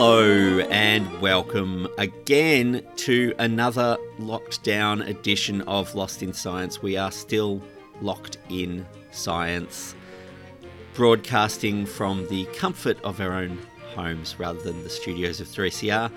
Hello 0.00 0.60
and 0.60 1.20
welcome 1.20 1.88
again 1.98 2.86
to 2.94 3.34
another 3.40 3.98
locked 4.20 4.62
down 4.62 5.02
edition 5.02 5.62
of 5.62 5.92
Lost 5.96 6.22
in 6.22 6.32
Science. 6.32 6.80
We 6.80 6.96
are 6.96 7.10
still 7.10 7.60
locked 8.00 8.38
in 8.48 8.86
science, 9.10 9.96
broadcasting 10.94 11.84
from 11.84 12.28
the 12.28 12.44
comfort 12.54 13.02
of 13.02 13.20
our 13.20 13.32
own 13.32 13.58
homes 13.96 14.38
rather 14.38 14.60
than 14.60 14.84
the 14.84 14.88
studios 14.88 15.40
of 15.40 15.48
3CR. 15.48 16.12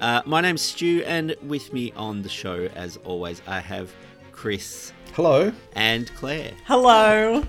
Uh, 0.00 0.22
my 0.24 0.40
name's 0.40 0.62
Stu, 0.62 1.04
and 1.04 1.36
with 1.42 1.70
me 1.74 1.92
on 1.94 2.22
the 2.22 2.30
show, 2.30 2.70
as 2.74 2.96
always, 3.04 3.42
I 3.46 3.60
have 3.60 3.92
Chris. 4.32 4.94
Hello. 5.12 5.52
And 5.74 6.10
Claire. 6.14 6.52
Hello. 6.64 7.46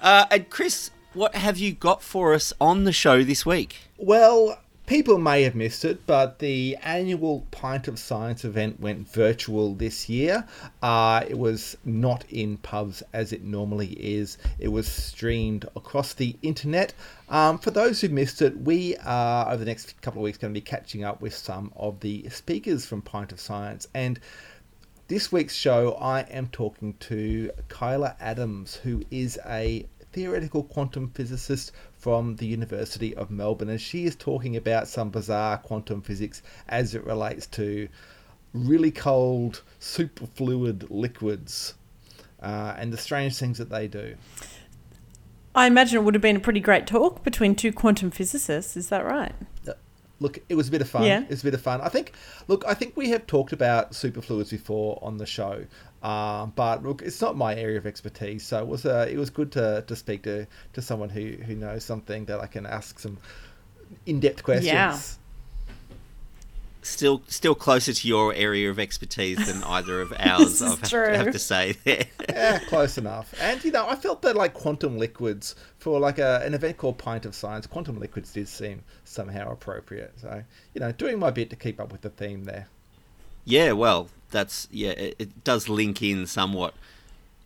Uh, 0.00 0.24
and 0.30 0.48
Chris, 0.48 0.92
what 1.12 1.34
have 1.34 1.58
you 1.58 1.72
got 1.72 2.00
for 2.00 2.32
us 2.32 2.54
on 2.58 2.84
the 2.84 2.92
show 2.92 3.22
this 3.22 3.44
week? 3.44 3.85
Well, 3.98 4.58
people 4.84 5.16
may 5.16 5.42
have 5.44 5.54
missed 5.54 5.82
it, 5.82 6.06
but 6.06 6.38
the 6.38 6.76
annual 6.82 7.46
Pint 7.50 7.88
of 7.88 7.98
Science 7.98 8.44
event 8.44 8.78
went 8.78 9.10
virtual 9.10 9.74
this 9.74 10.06
year. 10.10 10.46
Uh, 10.82 11.24
it 11.26 11.38
was 11.38 11.78
not 11.82 12.24
in 12.28 12.58
pubs 12.58 13.02
as 13.14 13.32
it 13.32 13.42
normally 13.42 13.92
is, 13.92 14.36
it 14.58 14.68
was 14.68 14.86
streamed 14.86 15.64
across 15.74 16.12
the 16.12 16.36
internet. 16.42 16.92
Um, 17.30 17.58
for 17.58 17.70
those 17.70 18.02
who 18.02 18.10
missed 18.10 18.42
it, 18.42 18.54
we 18.60 18.96
are 18.98 19.48
over 19.48 19.64
the 19.64 19.70
next 19.70 19.98
couple 20.02 20.20
of 20.20 20.24
weeks 20.24 20.36
going 20.36 20.52
to 20.52 20.60
be 20.60 20.64
catching 20.64 21.02
up 21.02 21.22
with 21.22 21.34
some 21.34 21.72
of 21.74 22.00
the 22.00 22.28
speakers 22.28 22.84
from 22.84 23.00
Pint 23.00 23.32
of 23.32 23.40
Science. 23.40 23.88
And 23.94 24.20
this 25.08 25.32
week's 25.32 25.54
show, 25.54 25.94
I 25.94 26.20
am 26.20 26.48
talking 26.48 26.94
to 27.00 27.50
Kyla 27.68 28.14
Adams, 28.20 28.74
who 28.76 29.04
is 29.10 29.38
a 29.46 29.86
theoretical 30.12 30.62
quantum 30.64 31.10
physicist 31.10 31.72
from 32.06 32.36
the 32.36 32.46
University 32.46 33.16
of 33.16 33.32
Melbourne, 33.32 33.68
and 33.68 33.80
she 33.80 34.04
is 34.04 34.14
talking 34.14 34.54
about 34.54 34.86
some 34.86 35.10
bizarre 35.10 35.58
quantum 35.58 36.00
physics 36.00 36.40
as 36.68 36.94
it 36.94 37.04
relates 37.04 37.48
to 37.48 37.88
really 38.52 38.92
cold 38.92 39.62
superfluid 39.80 40.86
liquids 40.88 41.74
uh, 42.40 42.76
and 42.78 42.92
the 42.92 42.96
strange 42.96 43.36
things 43.36 43.58
that 43.58 43.70
they 43.70 43.88
do. 43.88 44.14
I 45.52 45.66
imagine 45.66 45.98
it 45.98 46.04
would 46.04 46.14
have 46.14 46.22
been 46.22 46.36
a 46.36 46.38
pretty 46.38 46.60
great 46.60 46.86
talk 46.86 47.24
between 47.24 47.56
two 47.56 47.72
quantum 47.72 48.12
physicists. 48.12 48.76
Is 48.76 48.88
that 48.90 49.04
right? 49.04 49.34
Uh, 49.66 49.72
look, 50.20 50.38
it 50.48 50.54
was 50.54 50.68
a 50.68 50.70
bit 50.70 50.82
of 50.82 50.88
fun. 50.88 51.02
Yeah. 51.02 51.22
It 51.22 51.30
was 51.30 51.40
a 51.40 51.44
bit 51.44 51.54
of 51.54 51.60
fun. 51.60 51.80
I 51.80 51.88
think. 51.88 52.12
Look, 52.46 52.64
I 52.68 52.74
think 52.74 52.96
we 52.96 53.10
have 53.10 53.26
talked 53.26 53.52
about 53.52 53.96
superfluids 53.96 54.50
before 54.50 55.00
on 55.02 55.16
the 55.16 55.26
show, 55.26 55.64
uh, 56.06 56.46
but 56.46 56.84
look, 56.84 57.02
it's 57.02 57.20
not 57.20 57.36
my 57.36 57.52
area 57.56 57.76
of 57.76 57.84
expertise. 57.84 58.46
So 58.46 58.60
it 58.60 58.66
was 58.68 58.86
uh, 58.86 59.08
it 59.10 59.16
was 59.16 59.28
good 59.28 59.50
to, 59.52 59.82
to 59.84 59.96
speak 59.96 60.22
to, 60.22 60.46
to 60.74 60.80
someone 60.80 61.08
who, 61.08 61.32
who 61.32 61.56
knows 61.56 61.84
something 61.84 62.26
that 62.26 62.38
I 62.38 62.46
can 62.46 62.64
ask 62.64 63.00
some 63.00 63.18
in 64.06 64.20
depth 64.20 64.44
questions. 64.44 64.72
Yeah. 64.72 64.96
Still, 66.82 67.22
still 67.26 67.56
closer 67.56 67.92
to 67.92 68.06
your 68.06 68.32
area 68.32 68.70
of 68.70 68.78
expertise 68.78 69.52
than 69.52 69.64
either 69.66 70.00
of 70.00 70.12
ours. 70.16 70.60
This 70.60 70.62
I 70.62 70.68
have, 70.68 70.82
true. 70.88 71.12
have 71.12 71.32
to 71.32 71.38
say 71.40 71.72
there. 71.82 72.04
yeah, 72.28 72.60
close 72.68 72.98
enough. 72.98 73.34
And 73.40 73.64
you 73.64 73.72
know, 73.72 73.88
I 73.88 73.96
felt 73.96 74.22
that 74.22 74.36
like 74.36 74.54
quantum 74.54 74.98
liquids 74.98 75.56
for 75.78 75.98
like 75.98 76.20
a, 76.20 76.40
an 76.44 76.54
event 76.54 76.76
called 76.76 76.98
Pint 76.98 77.26
of 77.26 77.34
Science, 77.34 77.66
quantum 77.66 77.98
liquids 77.98 78.32
did 78.32 78.46
seem 78.46 78.84
somehow 79.02 79.50
appropriate. 79.50 80.12
So 80.20 80.44
you 80.72 80.80
know, 80.80 80.92
doing 80.92 81.18
my 81.18 81.32
bit 81.32 81.50
to 81.50 81.56
keep 81.56 81.80
up 81.80 81.90
with 81.90 82.02
the 82.02 82.10
theme 82.10 82.44
there. 82.44 82.68
Yeah, 83.46 83.72
well, 83.72 84.08
that's 84.30 84.68
yeah. 84.70 84.90
It, 84.90 85.16
it 85.18 85.44
does 85.44 85.68
link 85.68 86.02
in 86.02 86.26
somewhat. 86.26 86.74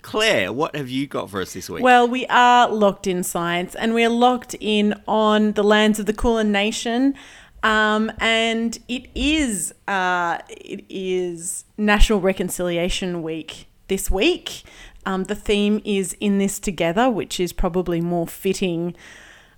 Claire, 0.02 0.50
what 0.50 0.74
have 0.74 0.88
you 0.88 1.06
got 1.06 1.30
for 1.30 1.42
us 1.42 1.52
this 1.52 1.68
week? 1.68 1.84
Well, 1.84 2.08
we 2.08 2.26
are 2.26 2.68
locked 2.68 3.06
in 3.06 3.22
science 3.22 3.74
and 3.74 3.92
we're 3.92 4.08
locked 4.08 4.56
in 4.58 4.94
on 5.06 5.52
the 5.52 5.62
lands 5.62 6.00
of 6.00 6.06
the 6.06 6.14
Kulin 6.14 6.50
Nation. 6.50 7.14
Um, 7.62 8.10
and 8.18 8.78
it 8.88 9.08
is 9.14 9.74
uh, 9.86 10.38
it 10.48 10.84
is 10.88 11.64
National 11.76 12.20
Reconciliation 12.20 13.22
Week 13.22 13.66
this 13.88 14.10
week. 14.10 14.62
Um, 15.04 15.24
the 15.24 15.34
theme 15.34 15.82
is 15.84 16.16
in 16.20 16.38
this 16.38 16.58
together, 16.58 17.10
which 17.10 17.38
is 17.38 17.52
probably 17.52 18.00
more 18.00 18.26
fitting 18.26 18.94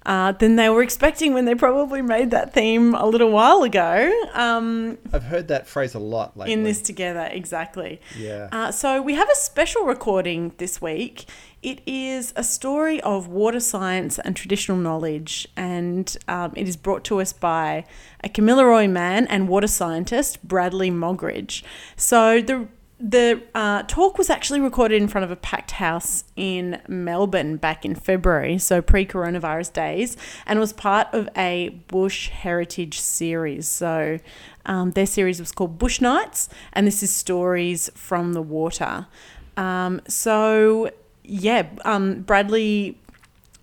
uh, 0.06 0.32
than 0.32 0.56
they 0.56 0.68
were 0.68 0.82
expecting 0.82 1.34
when 1.34 1.44
they 1.44 1.54
probably 1.54 2.02
made 2.02 2.30
that 2.30 2.52
theme 2.52 2.94
a 2.94 3.06
little 3.06 3.30
while 3.30 3.62
ago. 3.62 4.12
Um, 4.34 4.98
I've 5.12 5.24
heard 5.24 5.48
that 5.48 5.66
phrase 5.66 5.94
a 5.94 5.98
lot 5.98 6.36
lately. 6.36 6.52
in 6.52 6.64
this 6.64 6.82
together, 6.82 7.28
exactly. 7.30 8.00
Yeah. 8.18 8.48
Uh, 8.52 8.72
so 8.72 9.00
we 9.00 9.14
have 9.14 9.28
a 9.30 9.34
special 9.34 9.84
recording 9.84 10.52
this 10.58 10.80
week. 10.80 11.26
It 11.62 11.80
is 11.86 12.32
a 12.34 12.42
story 12.42 13.00
of 13.02 13.28
water 13.28 13.60
science 13.60 14.18
and 14.18 14.34
traditional 14.34 14.76
knowledge, 14.76 15.46
and 15.56 16.16
um, 16.26 16.52
it 16.56 16.66
is 16.66 16.76
brought 16.76 17.04
to 17.04 17.20
us 17.20 17.32
by 17.32 17.84
a 18.24 18.28
Kamilaroi 18.28 18.90
man 18.90 19.28
and 19.28 19.48
water 19.48 19.68
scientist 19.68 20.42
Bradley 20.46 20.90
Mogridge. 20.90 21.62
So 21.96 22.40
the 22.40 22.66
the 23.02 23.42
uh, 23.52 23.82
talk 23.88 24.16
was 24.16 24.30
actually 24.30 24.60
recorded 24.60 25.02
in 25.02 25.08
front 25.08 25.24
of 25.24 25.30
a 25.32 25.36
packed 25.36 25.72
house 25.72 26.22
in 26.36 26.80
Melbourne 26.86 27.56
back 27.56 27.84
in 27.84 27.96
February, 27.96 28.58
so 28.58 28.80
pre 28.80 29.04
coronavirus 29.04 29.72
days, 29.72 30.16
and 30.46 30.60
was 30.60 30.72
part 30.72 31.08
of 31.12 31.28
a 31.36 31.70
Bush 31.88 32.28
Heritage 32.28 33.00
series. 33.00 33.66
So 33.66 34.18
um, 34.66 34.92
their 34.92 35.06
series 35.06 35.40
was 35.40 35.50
called 35.50 35.78
Bush 35.78 36.00
Nights, 36.00 36.48
and 36.72 36.86
this 36.86 37.02
is 37.02 37.12
stories 37.12 37.90
from 37.94 38.34
the 38.34 38.42
water. 38.42 39.08
Um, 39.56 40.00
so, 40.06 40.88
yeah, 41.24 41.68
um, 41.84 42.20
Bradley 42.22 43.00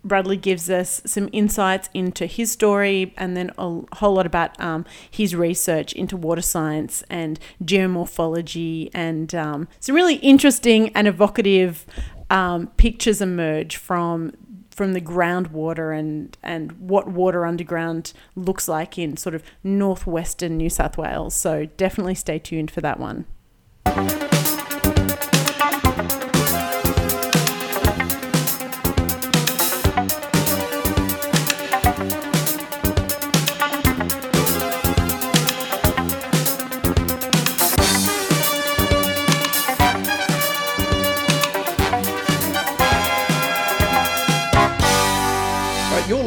Bradley 0.03 0.37
gives 0.37 0.69
us 0.69 1.01
some 1.05 1.29
insights 1.31 1.89
into 1.93 2.25
his 2.25 2.51
story 2.51 3.13
and 3.17 3.35
then 3.35 3.51
a 3.57 3.81
whole 3.95 4.13
lot 4.13 4.25
about 4.25 4.59
um, 4.59 4.85
his 5.09 5.35
research 5.35 5.93
into 5.93 6.15
water 6.15 6.41
science 6.41 7.03
and 7.09 7.39
geomorphology 7.63 8.89
and 8.93 9.35
um, 9.35 9.67
some 9.79 9.95
really 9.95 10.15
interesting 10.15 10.89
and 10.95 11.07
evocative 11.07 11.85
um, 12.29 12.67
pictures 12.77 13.21
emerge 13.21 13.75
from 13.75 14.33
from 14.71 14.93
the 14.93 15.01
groundwater 15.01 15.97
and 15.97 16.37
and 16.41 16.71
what 16.79 17.05
water 17.05 17.45
underground 17.45 18.13
looks 18.35 18.69
like 18.69 18.97
in 18.97 19.17
sort 19.17 19.35
of 19.35 19.43
northwestern 19.61 20.55
New 20.55 20.69
South 20.69 20.97
Wales. 20.97 21.35
So 21.35 21.65
definitely 21.65 22.15
stay 22.15 22.39
tuned 22.39 22.71
for 22.71 22.79
that 22.79 22.97
one. 22.97 23.25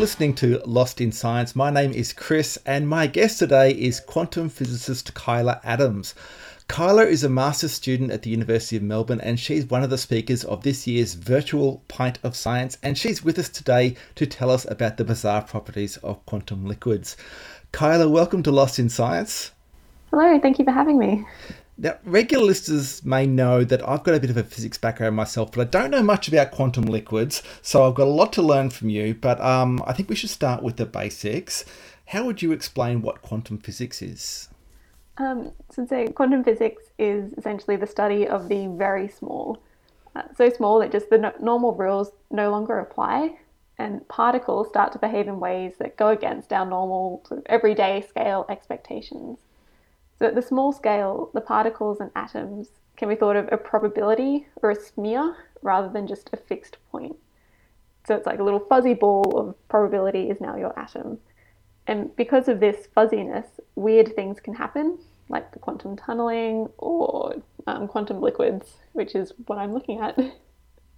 Listening 0.03 0.35
to 0.35 0.61
Lost 0.67 1.01
in 1.01 1.13
Science. 1.13 1.55
My 1.55 1.71
name 1.71 1.93
is 1.93 2.13
Chris, 2.13 2.59
and 2.67 2.89
my 2.89 3.07
guest 3.07 3.39
today 3.39 3.71
is 3.71 4.01
quantum 4.01 4.49
physicist 4.49 5.15
Kyla 5.15 5.61
Adams. 5.63 6.17
Kyla 6.67 7.05
is 7.05 7.23
a 7.23 7.29
master's 7.29 7.71
student 7.71 8.11
at 8.11 8.23
the 8.23 8.31
University 8.31 8.77
of 8.77 8.83
Melbourne, 8.83 9.21
and 9.21 9.39
she's 9.39 9.65
one 9.65 9.85
of 9.85 9.91
the 9.91 9.97
speakers 9.97 10.43
of 10.43 10.65
this 10.65 10.89
year's 10.89 11.15
virtual 11.15 11.85
Pint 11.87 12.19
of 12.25 12.35
Science. 12.35 12.79
And 12.83 12.99
she's 12.99 13.23
with 13.23 13.39
us 13.39 13.49
today 13.49 13.95
to 14.17 14.27
tell 14.27 14.51
us 14.51 14.69
about 14.69 14.97
the 14.97 15.05
bizarre 15.05 15.43
properties 15.43 15.99
of 15.99 16.27
quantum 16.27 16.67
liquids. 16.67 17.17
Kyla, 17.71 18.09
welcome 18.09 18.43
to 18.43 18.51
Lost 18.51 18.81
in 18.81 18.89
Science. 18.89 19.53
Hello, 20.11 20.37
thank 20.41 20.59
you 20.59 20.65
for 20.65 20.73
having 20.73 20.99
me. 20.99 21.25
Now, 21.79 21.99
regular 22.05 22.45
listeners 22.45 23.05
may 23.05 23.27
know 23.27 23.65
that 23.65 23.87
I've 23.89 24.03
got 24.03 24.15
a 24.15 24.21
bit 24.21 24.31
of 24.31 24.37
a 24.37 24.45
physics 24.45 24.77
background 24.77 25.17
myself, 25.17 25.53
but 25.53 25.67
I 25.67 25.71
don't 25.71 25.91
know 25.91 26.03
much 26.03 26.29
about 26.29 26.51
quantum 26.51 26.85
liquids, 26.85 27.43
so 27.63 27.87
I've 27.87 27.95
got 27.95 28.07
a 28.07 28.11
lot 28.11 28.33
to 28.35 28.43
learn 28.43 28.71
from 28.71 28.91
you. 28.91 29.15
But 29.15 29.41
um, 29.41 29.83
I 29.87 29.93
think 29.95 30.09
we 30.09 30.15
should 30.15 30.31
start 30.31 30.63
with 30.63 30.77
the 30.77 30.85
basics. 30.85 31.65
How 32.07 32.25
would 32.25 32.43
you 32.43 32.53
explain 32.53 33.01
what 33.01 33.23
quantum 33.23 33.59
physics 33.59 34.03
is? 34.03 34.49
Um, 35.17 35.53
so, 35.71 35.87
so 35.87 36.09
quantum 36.09 36.45
physics 36.45 36.85
is 36.99 37.33
essentially 37.35 37.77
the 37.77 37.87
study 37.87 38.27
of 38.27 38.49
the 38.49 38.67
very 38.67 39.09
small, 39.09 39.63
uh, 40.15 40.23
so 40.37 40.51
small 40.51 40.79
that 40.81 40.93
just 40.93 41.09
the 41.09 41.19
no- 41.19 41.35
normal 41.41 41.75
rules 41.75 42.11
no 42.31 42.51
longer 42.51 42.79
apply, 42.79 43.39
and 43.79 44.07
particles 44.09 44.69
start 44.69 44.93
to 44.93 44.99
behave 44.99 45.27
in 45.27 45.41
ways 45.41 45.75
that 45.79 45.97
go 45.97 46.09
against 46.09 46.53
our 46.53 46.67
normal 46.67 47.23
sort 47.27 47.41
of 47.41 47.47
everyday 47.47 48.03
scale 48.03 48.45
expectations. 48.51 49.39
So, 50.23 50.29
at 50.29 50.37
the 50.37 50.43
small 50.43 50.73
scale, 50.73 51.31
the 51.35 51.41
particles 51.41 51.99
and 51.99 52.13
atoms 52.15 52.69
can 52.97 53.09
be 53.09 53.17
thought 53.17 53.35
of 53.35 53.49
a 53.51 53.57
probability 53.57 54.47
or 54.63 54.71
a 54.71 54.75
smear 54.77 55.35
rather 55.63 55.89
than 55.89 56.07
just 56.07 56.31
a 56.33 56.37
fixed 56.37 56.77
point. 56.93 57.17
So, 58.07 58.15
it's 58.15 58.25
like 58.25 58.39
a 58.39 58.45
little 58.45 58.61
fuzzy 58.61 58.95
ball 58.95 59.37
of 59.37 59.69
probability 59.69 60.31
is 60.31 60.41
now 60.41 60.55
your 60.55 60.79
atom. 60.79 61.19
And 61.89 62.15
because 62.15 62.47
of 62.47 62.61
this 62.61 62.87
fuzziness, 62.95 63.47
weird 63.75 64.15
things 64.15 64.39
can 64.39 64.55
happen, 64.55 64.97
like 65.29 65.51
the 65.51 65.59
quantum 65.59 65.97
tunneling 65.97 66.69
or 66.79 67.43
um, 67.67 67.89
quantum 67.89 68.21
liquids, 68.21 68.77
which 68.93 69.17
is 69.17 69.33
what 69.47 69.59
I'm 69.59 69.75
looking 69.75 69.99
at. 69.99 70.17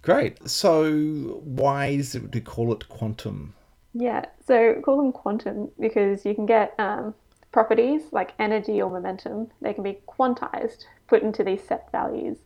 Great. 0.03 0.47
So, 0.47 1.41
why 1.43 1.87
is 1.87 2.13
it 2.13 2.31
we 2.31 2.41
call 2.41 2.71
it 2.73 2.87
quantum? 2.89 3.55
Yeah, 3.95 4.25
so 4.45 4.79
call 4.85 4.97
them 4.97 5.11
quantum 5.11 5.71
because 5.79 6.27
you 6.27 6.35
can 6.35 6.45
get 6.45 6.75
um, 6.77 7.15
properties 7.55 8.01
like 8.11 8.33
energy 8.37 8.81
or 8.81 8.89
momentum, 8.89 9.49
they 9.61 9.73
can 9.73 9.81
be 9.81 9.97
quantized, 10.09 10.83
put 11.07 11.23
into 11.23 11.41
these 11.41 11.63
set 11.63 11.89
values. 11.89 12.39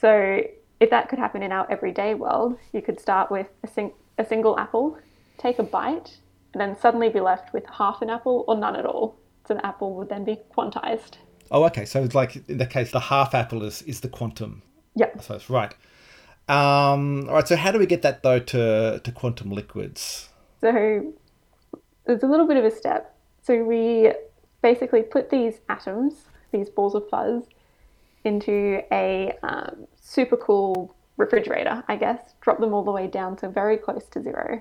So 0.00 0.42
if 0.78 0.90
that 0.90 1.08
could 1.08 1.18
happen 1.18 1.42
in 1.42 1.50
our 1.50 1.68
everyday 1.68 2.14
world, 2.14 2.56
you 2.72 2.80
could 2.80 3.00
start 3.00 3.32
with 3.32 3.48
a, 3.64 3.66
sing- 3.66 3.94
a 4.16 4.24
single 4.24 4.56
apple, 4.56 4.96
take 5.38 5.58
a 5.58 5.64
bite, 5.64 6.18
and 6.52 6.60
then 6.60 6.78
suddenly 6.78 7.08
be 7.08 7.18
left 7.18 7.52
with 7.52 7.66
half 7.66 8.00
an 8.00 8.10
apple 8.10 8.44
or 8.46 8.56
none 8.56 8.76
at 8.76 8.86
all. 8.86 9.16
So 9.44 9.54
the 9.54 9.66
apple 9.66 9.96
would 9.96 10.08
then 10.08 10.24
be 10.24 10.38
quantized. 10.56 11.14
Oh, 11.50 11.64
okay. 11.64 11.84
So 11.84 12.04
it's 12.04 12.14
like 12.14 12.36
in 12.48 12.58
the 12.58 12.66
case, 12.66 12.92
the 12.92 13.00
half 13.00 13.34
apple 13.34 13.64
is, 13.64 13.82
is 13.82 14.02
the 14.02 14.08
quantum. 14.08 14.62
Yep. 14.94 15.14
I 15.18 15.20
suppose. 15.20 15.50
Right. 15.50 15.74
Um, 16.48 17.28
all 17.28 17.34
right. 17.34 17.48
So 17.48 17.56
how 17.56 17.72
do 17.72 17.80
we 17.80 17.86
get 17.86 18.02
that 18.02 18.22
though 18.22 18.38
to, 18.38 19.00
to 19.02 19.10
quantum 19.10 19.50
liquids? 19.50 20.28
So 20.60 21.12
there's 22.06 22.22
a 22.22 22.26
little 22.28 22.46
bit 22.46 22.56
of 22.56 22.64
a 22.64 22.70
step. 22.70 23.16
So 23.42 23.64
we 23.64 24.12
basically 24.72 25.02
put 25.02 25.30
these 25.30 25.60
atoms, 25.70 26.12
these 26.52 26.68
balls 26.68 26.94
of 26.94 27.08
fuzz, 27.08 27.44
into 28.24 28.82
a 28.92 29.32
um, 29.42 29.86
super 29.98 30.36
cool 30.36 30.94
refrigerator, 31.16 31.82
I 31.88 31.96
guess, 31.96 32.34
drop 32.42 32.60
them 32.60 32.74
all 32.74 32.84
the 32.84 32.90
way 32.90 33.06
down 33.06 33.34
to 33.36 33.48
very 33.48 33.78
close 33.78 34.04
to 34.10 34.22
zero, 34.22 34.60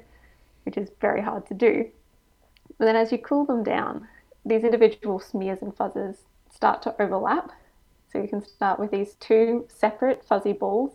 which 0.63 0.77
is 0.77 0.92
very 1.01 1.21
hard 1.21 1.45
to 1.48 1.54
do. 1.54 1.89
But 2.77 2.86
then 2.86 2.95
as 2.95 3.12
you 3.12 3.18
cool 3.18 3.45
them 3.45 3.63
down, 3.65 4.07
these 4.45 4.63
individual 4.63 5.19
smears 5.19 5.62
and 5.62 5.75
fuzzes 5.75 6.19
start 6.50 6.81
to 6.83 6.95
overlap. 7.01 7.51
So 8.09 8.21
you 8.21 8.30
can 8.30 8.42
start 8.42 8.80
with 8.80 8.92
these 8.92 9.15
two 9.15 9.68
separate 9.68 10.24
fuzzy 10.24 10.54
balls. 10.54 10.94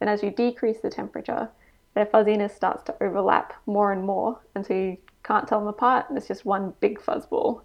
Then 0.00 0.08
as 0.08 0.20
you 0.20 0.32
decrease 0.32 0.80
the 0.80 0.90
temperature, 0.90 1.48
their 1.94 2.06
fuzziness 2.06 2.56
starts 2.56 2.82
to 2.84 2.96
overlap 3.00 3.54
more 3.66 3.92
and 3.92 4.02
more 4.02 4.40
until 4.56 4.76
you 4.76 4.96
can't 5.22 5.46
tell 5.46 5.60
them 5.60 5.68
apart 5.68 6.06
and 6.08 6.18
it's 6.18 6.26
just 6.26 6.44
one 6.44 6.74
big 6.80 7.00
fuzz 7.00 7.24
ball. 7.24 7.62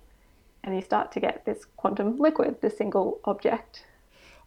And 0.67 0.75
you 0.75 0.81
start 0.81 1.13
to 1.13 1.21
get 1.21 1.45
this 1.45 1.63
quantum 1.77 2.17
liquid, 2.17 2.59
this 2.59 2.77
single 2.77 3.21
object. 3.23 3.85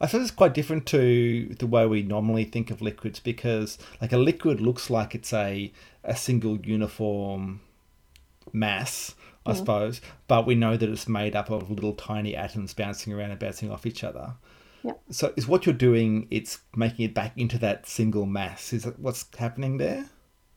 I 0.02 0.06
suppose 0.06 0.28
it's 0.28 0.30
quite 0.30 0.52
different 0.52 0.84
to 0.88 1.56
the 1.58 1.66
way 1.66 1.86
we 1.86 2.02
normally 2.02 2.44
think 2.44 2.70
of 2.70 2.82
liquids 2.82 3.20
because, 3.20 3.78
like, 4.02 4.12
a 4.12 4.18
liquid 4.18 4.60
looks 4.60 4.90
like 4.90 5.14
it's 5.14 5.32
a, 5.32 5.72
a 6.04 6.14
single 6.14 6.58
uniform 6.60 7.62
mass, 8.52 9.14
I 9.46 9.52
mm-hmm. 9.52 9.60
suppose, 9.60 10.02
but 10.28 10.46
we 10.46 10.54
know 10.54 10.76
that 10.76 10.90
it's 10.90 11.08
made 11.08 11.34
up 11.34 11.48
of 11.48 11.70
little 11.70 11.94
tiny 11.94 12.36
atoms 12.36 12.74
bouncing 12.74 13.14
around 13.14 13.30
and 13.30 13.40
bouncing 13.40 13.70
off 13.70 13.86
each 13.86 14.04
other. 14.04 14.34
Yeah. 14.82 14.92
So, 15.10 15.32
is 15.36 15.48
what 15.48 15.64
you're 15.64 15.74
doing? 15.74 16.28
It's 16.30 16.58
making 16.76 17.06
it 17.06 17.14
back 17.14 17.32
into 17.38 17.56
that 17.60 17.88
single 17.88 18.26
mass. 18.26 18.74
Is 18.74 18.82
that 18.82 18.98
what's 18.98 19.24
happening 19.38 19.78
there? 19.78 20.04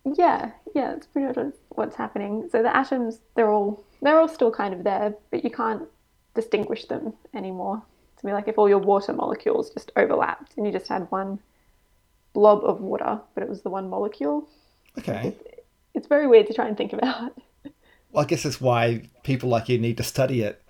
Yeah, 0.05 0.51
yeah, 0.75 0.93
it's 0.93 1.07
pretty 1.07 1.27
much 1.27 1.53
what's 1.69 1.95
happening. 1.95 2.49
So 2.51 2.61
the 2.61 2.75
atoms, 2.75 3.19
they're 3.35 3.49
all 3.49 3.85
they're 4.01 4.19
all 4.19 4.27
still 4.27 4.51
kind 4.51 4.73
of 4.73 4.83
there, 4.83 5.13
but 5.31 5.43
you 5.43 5.49
can't 5.49 5.83
distinguish 6.35 6.85
them 6.85 7.13
anymore. 7.33 7.81
To 8.17 8.25
be 8.25 8.33
like 8.33 8.47
if 8.47 8.57
all 8.57 8.67
your 8.67 8.79
water 8.79 9.13
molecules 9.13 9.69
just 9.69 9.91
overlapped 9.95 10.57
and 10.57 10.65
you 10.65 10.71
just 10.71 10.87
had 10.87 11.09
one 11.09 11.39
blob 12.33 12.63
of 12.63 12.81
water, 12.81 13.21
but 13.33 13.43
it 13.43 13.49
was 13.49 13.61
the 13.61 13.69
one 13.69 13.89
molecule. 13.89 14.47
Okay. 14.97 15.35
It's 15.93 16.07
very 16.07 16.27
weird 16.27 16.47
to 16.47 16.53
try 16.53 16.67
and 16.67 16.77
think 16.77 16.93
about. 16.93 17.33
Well, 18.11 18.23
I 18.23 18.27
guess 18.27 18.43
that's 18.43 18.61
why 18.61 19.09
people 19.23 19.49
like 19.49 19.69
you 19.69 19.79
need 19.79 19.97
to 19.97 20.03
study 20.03 20.41
it. 20.41 20.61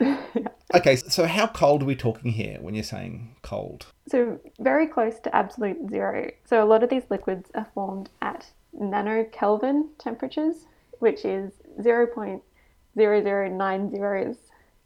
Okay, 0.74 0.96
so 0.96 1.26
how 1.26 1.48
cold 1.48 1.82
are 1.82 1.86
we 1.86 1.94
talking 1.94 2.32
here 2.32 2.56
when 2.60 2.74
you're 2.74 2.82
saying 2.82 3.36
cold? 3.42 3.86
So 4.08 4.40
very 4.58 4.86
close 4.86 5.18
to 5.20 5.36
absolute 5.36 5.76
zero. 5.90 6.30
So 6.46 6.64
a 6.64 6.66
lot 6.66 6.82
of 6.82 6.88
these 6.88 7.02
liquids 7.10 7.50
are 7.54 7.66
formed 7.74 8.08
at 8.22 8.46
nanokelvin 8.78 9.88
temperatures, 9.98 10.66
which 10.98 11.24
is 11.24 11.52
0.0090 11.80 14.36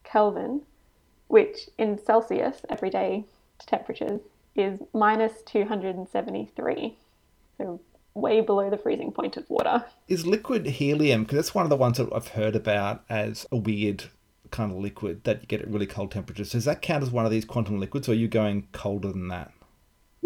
Kelvin, 0.04 0.62
which 1.28 1.68
in 1.78 1.98
Celsius, 1.98 2.60
everyday 2.68 3.24
temperatures, 3.58 4.20
is 4.54 4.80
minus 4.94 5.42
273. 5.42 6.96
So 7.58 7.80
way 8.14 8.40
below 8.40 8.70
the 8.70 8.78
freezing 8.78 9.12
point 9.12 9.36
of 9.36 9.50
water. 9.50 9.84
Is 10.08 10.26
liquid 10.26 10.66
helium, 10.66 11.24
because 11.24 11.36
that's 11.36 11.54
one 11.54 11.64
of 11.64 11.70
the 11.70 11.76
ones 11.76 11.98
that 11.98 12.12
I've 12.12 12.28
heard 12.28 12.56
about 12.56 13.04
as 13.08 13.46
a 13.52 13.56
weird 13.56 14.04
kind 14.50 14.72
of 14.72 14.78
liquid 14.78 15.24
that 15.24 15.42
you 15.42 15.46
get 15.46 15.60
at 15.60 15.68
really 15.68 15.86
cold 15.86 16.12
temperatures. 16.12 16.52
Does 16.52 16.64
that 16.64 16.82
count 16.82 17.02
as 17.02 17.10
one 17.10 17.24
of 17.24 17.30
these 17.30 17.44
quantum 17.44 17.78
liquids, 17.78 18.08
or 18.08 18.12
are 18.12 18.14
you 18.14 18.28
going 18.28 18.68
colder 18.72 19.12
than 19.12 19.28
that? 19.28 19.52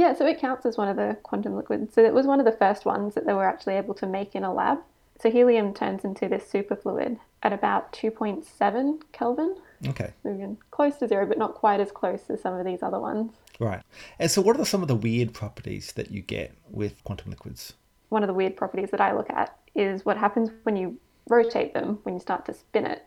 Yeah, 0.01 0.15
so 0.15 0.25
it 0.25 0.41
counts 0.41 0.65
as 0.65 0.79
one 0.79 0.89
of 0.89 0.97
the 0.97 1.19
quantum 1.25 1.55
liquids. 1.55 1.93
So 1.93 2.03
it 2.03 2.15
was 2.15 2.25
one 2.25 2.41
of 2.41 2.47
the 2.47 2.53
first 2.53 2.87
ones 2.87 3.15
that 3.15 3.27
they 3.27 3.35
were 3.35 3.45
actually 3.45 3.75
able 3.75 3.93
to 3.97 4.07
make 4.07 4.35
in 4.35 4.45
a 4.45 4.53
lab. 4.53 4.79
So 5.21 5.31
helium 5.31 5.75
turns 5.75 6.05
into 6.05 6.27
this 6.27 6.51
superfluid 6.51 7.19
at 7.43 7.53
about 7.53 7.93
2.7 7.93 9.03
Kelvin. 9.13 9.57
Okay, 9.87 10.11
again, 10.25 10.57
close 10.71 10.97
to 10.97 11.09
zero, 11.09 11.27
but 11.27 11.37
not 11.37 11.53
quite 11.53 11.81
as 11.81 11.93
close 11.93 12.23
as 12.31 12.41
some 12.41 12.55
of 12.55 12.65
these 12.65 12.83
other 12.83 12.99
ones. 12.99 13.33
right. 13.59 13.83
And 14.19 14.31
so, 14.31 14.41
what 14.41 14.59
are 14.59 14.65
some 14.65 14.81
of 14.81 14.89
the 14.89 14.97
weird 14.97 15.35
properties 15.35 15.93
that 15.93 16.11
you 16.11 16.23
get 16.23 16.55
with 16.71 17.05
quantum 17.05 17.31
liquids? 17.31 17.75
One 18.09 18.23
of 18.23 18.27
the 18.29 18.35
weird 18.35 18.57
properties 18.57 18.91
that 18.93 19.03
I 19.03 19.13
look 19.13 19.29
at 19.29 19.55
is 19.75 20.07
what 20.07 20.17
happens 20.17 20.49
when 20.63 20.77
you 20.77 20.99
rotate 21.29 21.75
them, 21.75 21.99
when 22.05 22.15
you 22.15 22.21
start 22.21 22.47
to 22.47 22.55
spin 22.55 22.87
it. 22.87 23.05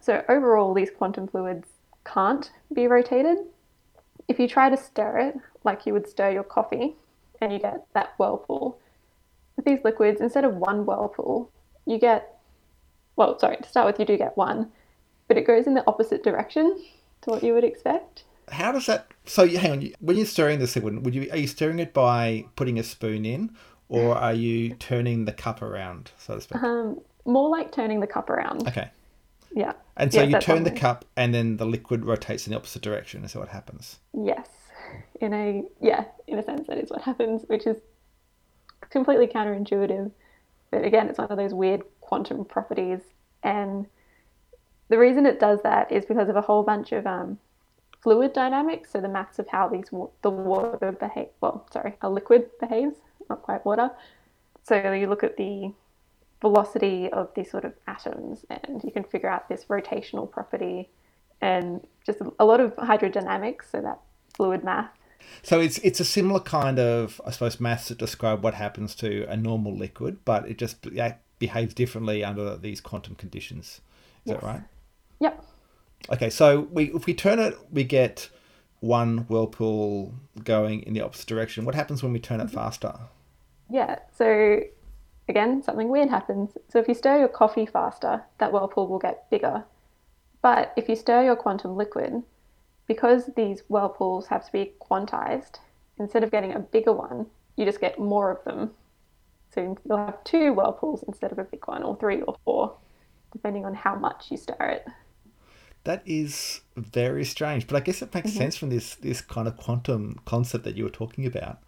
So 0.00 0.24
overall, 0.28 0.72
these 0.72 0.90
quantum 0.90 1.26
fluids 1.26 1.66
can't 2.04 2.48
be 2.72 2.86
rotated. 2.86 3.38
If 4.28 4.38
you 4.38 4.46
try 4.46 4.68
to 4.70 4.76
stir 4.76 5.18
it, 5.18 5.34
like 5.68 5.86
you 5.86 5.92
would 5.92 6.08
stir 6.08 6.30
your 6.30 6.44
coffee, 6.44 6.96
and 7.40 7.52
you 7.52 7.58
get 7.58 7.86
that 7.94 8.14
whirlpool, 8.18 8.78
with 9.56 9.64
these 9.66 9.80
liquids, 9.84 10.20
instead 10.20 10.44
of 10.44 10.54
one 10.54 10.86
whirlpool, 10.86 11.50
you 11.84 11.98
get, 11.98 12.38
well, 13.16 13.38
sorry, 13.38 13.56
to 13.58 13.68
start 13.68 13.86
with, 13.86 13.98
you 14.00 14.06
do 14.06 14.16
get 14.16 14.36
one, 14.36 14.70
but 15.26 15.36
it 15.36 15.46
goes 15.46 15.66
in 15.66 15.74
the 15.74 15.84
opposite 15.86 16.22
direction 16.22 16.82
to 17.22 17.30
what 17.30 17.42
you 17.42 17.52
would 17.52 17.64
expect. 17.64 18.24
How 18.50 18.72
does 18.72 18.86
that? 18.86 19.08
So, 19.26 19.42
you, 19.42 19.58
hang 19.58 19.72
on. 19.72 19.92
When 20.00 20.16
you're 20.16 20.26
stirring 20.26 20.58
this 20.58 20.74
liquid, 20.74 21.04
would 21.04 21.14
you 21.14 21.28
are 21.30 21.36
you 21.36 21.46
stirring 21.46 21.80
it 21.80 21.92
by 21.92 22.46
putting 22.56 22.78
a 22.78 22.82
spoon 22.82 23.26
in, 23.26 23.50
or 23.90 24.16
are 24.16 24.32
you 24.32 24.74
turning 24.74 25.26
the 25.26 25.32
cup 25.32 25.60
around, 25.60 26.12
so 26.18 26.36
to 26.36 26.40
speak? 26.40 26.62
Um, 26.62 27.00
more 27.26 27.50
like 27.50 27.72
turning 27.72 28.00
the 28.00 28.06
cup 28.06 28.30
around. 28.30 28.66
Okay. 28.66 28.90
Yeah. 29.54 29.72
And 29.96 30.12
so 30.12 30.22
Yes, 30.22 30.30
you 30.30 30.40
turn 30.40 30.62
the 30.64 30.70
cup, 30.70 31.04
and 31.16 31.34
then 31.34 31.58
the 31.58 31.66
liquid 31.66 32.06
rotates 32.06 32.46
in 32.46 32.52
the 32.52 32.56
opposite 32.56 32.82
direction. 32.82 33.24
Is 33.24 33.32
that 33.32 33.40
what 33.40 33.48
happens? 33.48 33.98
Yes. 34.14 34.48
In 35.20 35.34
a 35.34 35.64
yeah, 35.80 36.04
in 36.26 36.38
a 36.38 36.42
sense 36.42 36.66
that 36.68 36.78
is 36.78 36.90
what 36.90 37.02
happens, 37.02 37.42
which 37.46 37.66
is 37.66 37.76
completely 38.90 39.26
counterintuitive. 39.26 40.10
But 40.70 40.84
again, 40.84 41.08
it's 41.08 41.18
one 41.18 41.28
of 41.28 41.36
those 41.36 41.54
weird 41.54 41.82
quantum 42.00 42.44
properties 42.44 43.00
and 43.42 43.86
the 44.88 44.98
reason 44.98 45.26
it 45.26 45.38
does 45.38 45.60
that 45.62 45.92
is 45.92 46.04
because 46.06 46.28
of 46.28 46.36
a 46.36 46.40
whole 46.40 46.62
bunch 46.62 46.92
of 46.92 47.06
um, 47.06 47.38
fluid 48.02 48.32
dynamics, 48.32 48.90
so 48.92 49.00
the 49.00 49.08
maths 49.08 49.38
of 49.38 49.48
how 49.48 49.68
these 49.68 49.90
the 50.22 50.30
water 50.30 50.92
behave. 50.92 51.28
Well, 51.40 51.66
sorry, 51.72 51.94
a 52.00 52.08
liquid 52.08 52.46
behaves, 52.58 52.96
not 53.28 53.42
quite 53.42 53.64
water. 53.64 53.90
So 54.62 54.92
you 54.92 55.08
look 55.08 55.24
at 55.24 55.36
the 55.36 55.72
velocity 56.40 57.10
of 57.12 57.30
these 57.34 57.50
sort 57.50 57.64
of 57.64 57.74
atoms, 57.86 58.46
and 58.48 58.82
you 58.82 58.90
can 58.90 59.04
figure 59.04 59.28
out 59.28 59.48
this 59.48 59.66
rotational 59.66 60.30
property, 60.30 60.88
and 61.40 61.86
just 62.06 62.20
a 62.38 62.44
lot 62.44 62.60
of 62.60 62.74
hydrodynamics, 62.76 63.70
so 63.70 63.80
that 63.82 63.98
fluid 64.34 64.64
math. 64.64 64.90
So 65.42 65.60
it's 65.60 65.78
it's 65.78 66.00
a 66.00 66.04
similar 66.04 66.40
kind 66.40 66.78
of 66.78 67.20
I 67.26 67.30
suppose 67.30 67.60
maths 67.60 67.88
that 67.88 67.98
describe 67.98 68.42
what 68.42 68.54
happens 68.54 68.94
to 68.96 69.24
a 69.28 69.36
normal 69.36 69.76
liquid, 69.76 70.18
but 70.24 70.48
it 70.48 70.58
just 70.58 70.82
be- 70.82 71.00
behaves 71.38 71.74
differently 71.74 72.24
under 72.24 72.56
these 72.56 72.80
quantum 72.80 73.14
conditions. 73.14 73.80
Is 74.24 74.32
that 74.32 74.42
right? 74.42 74.62
Yep. 75.20 75.44
Okay, 76.10 76.30
so 76.30 76.68
we 76.72 76.92
if 76.94 77.06
we 77.06 77.14
turn 77.14 77.38
it, 77.38 77.56
we 77.70 77.84
get 77.84 78.30
one 78.80 79.18
whirlpool 79.28 80.14
going 80.44 80.82
in 80.82 80.94
the 80.94 81.00
opposite 81.00 81.26
direction. 81.26 81.64
What 81.64 81.74
happens 81.74 82.02
when 82.02 82.12
we 82.12 82.20
turn 82.20 82.40
it 82.40 82.46
mm-hmm. 82.46 82.54
faster? 82.54 82.94
Yeah. 83.70 83.98
So 84.16 84.60
again, 85.28 85.62
something 85.62 85.88
weird 85.88 86.08
happens. 86.08 86.56
So 86.68 86.78
if 86.78 86.88
you 86.88 86.94
stir 86.94 87.18
your 87.18 87.28
coffee 87.28 87.66
faster, 87.66 88.22
that 88.38 88.52
whirlpool 88.52 88.88
will 88.88 88.98
get 88.98 89.28
bigger. 89.30 89.64
But 90.40 90.72
if 90.76 90.88
you 90.88 90.96
stir 90.96 91.24
your 91.24 91.36
quantum 91.36 91.76
liquid, 91.76 92.22
because 92.88 93.30
these 93.36 93.62
whirlpools 93.68 94.26
have 94.28 94.44
to 94.46 94.52
be 94.52 94.72
quantized, 94.80 95.60
instead 95.98 96.24
of 96.24 96.30
getting 96.32 96.54
a 96.54 96.60
bigger 96.60 96.92
one, 96.92 97.26
you 97.56 97.64
just 97.64 97.80
get 97.80 97.98
more 98.00 98.30
of 98.32 98.44
them. 98.44 98.72
So 99.54 99.78
you'll 99.84 99.98
have 99.98 100.24
two 100.24 100.52
whirlpools 100.54 101.04
instead 101.08 101.32
of 101.32 101.38
a 101.38 101.44
big 101.44 101.66
one, 101.66 101.82
or 101.82 101.96
three 101.96 102.22
or 102.22 102.36
four, 102.44 102.76
depending 103.32 103.64
on 103.66 103.74
how 103.74 103.94
much 103.96 104.30
you 104.30 104.36
stir 104.36 104.56
it. 104.60 104.86
That 105.84 106.02
is 106.06 106.60
very 106.76 107.24
strange, 107.24 107.66
but 107.66 107.76
I 107.76 107.80
guess 107.80 108.02
it 108.02 108.14
makes 108.14 108.30
Mm-hmm. 108.30 108.36
sense 108.36 108.56
from 108.56 108.68
this 108.70 108.94
this 108.96 109.20
kind 109.20 109.48
of 109.48 109.56
quantum 109.56 110.20
concept 110.24 110.64
that 110.64 110.76
you 110.76 110.84
were 110.84 110.90
talking 110.90 111.26
about. 111.26 111.58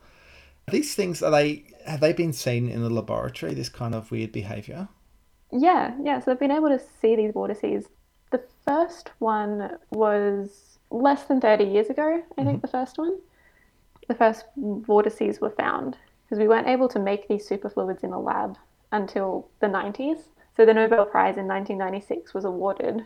These 0.70 0.94
things 0.94 1.22
are 1.22 1.30
they 1.30 1.64
have 1.86 2.00
they 2.00 2.12
been 2.12 2.32
seen 2.32 2.68
in 2.68 2.82
the 2.82 2.90
laboratory? 2.90 3.54
This 3.54 3.68
kind 3.70 3.94
of 3.94 4.10
weird 4.10 4.32
behavior. 4.32 4.88
Yeah, 5.52 5.96
yeah. 6.02 6.20
So 6.20 6.30
they've 6.30 6.38
been 6.40 6.50
able 6.50 6.68
to 6.68 6.78
see 7.00 7.16
these 7.16 7.32
vortices. 7.32 7.86
The 8.30 8.42
first 8.64 9.10
one 9.18 9.78
was 9.90 10.69
less 10.90 11.24
than 11.24 11.40
30 11.40 11.64
years 11.64 11.88
ago, 11.88 12.22
I 12.36 12.44
think, 12.44 12.62
the 12.62 12.68
first 12.68 12.98
one. 12.98 13.18
The 14.08 14.14
first 14.14 14.44
vortices 14.56 15.40
were 15.40 15.50
found 15.50 15.96
because 16.24 16.38
we 16.38 16.48
weren't 16.48 16.66
able 16.66 16.88
to 16.88 16.98
make 16.98 17.28
these 17.28 17.46
superfluids 17.46 18.02
in 18.02 18.10
the 18.10 18.18
lab 18.18 18.58
until 18.92 19.48
the 19.60 19.66
90s. 19.66 20.22
So 20.56 20.66
the 20.66 20.74
Nobel 20.74 21.06
Prize 21.06 21.36
in 21.36 21.46
1996 21.46 22.34
was 22.34 22.44
awarded 22.44 23.04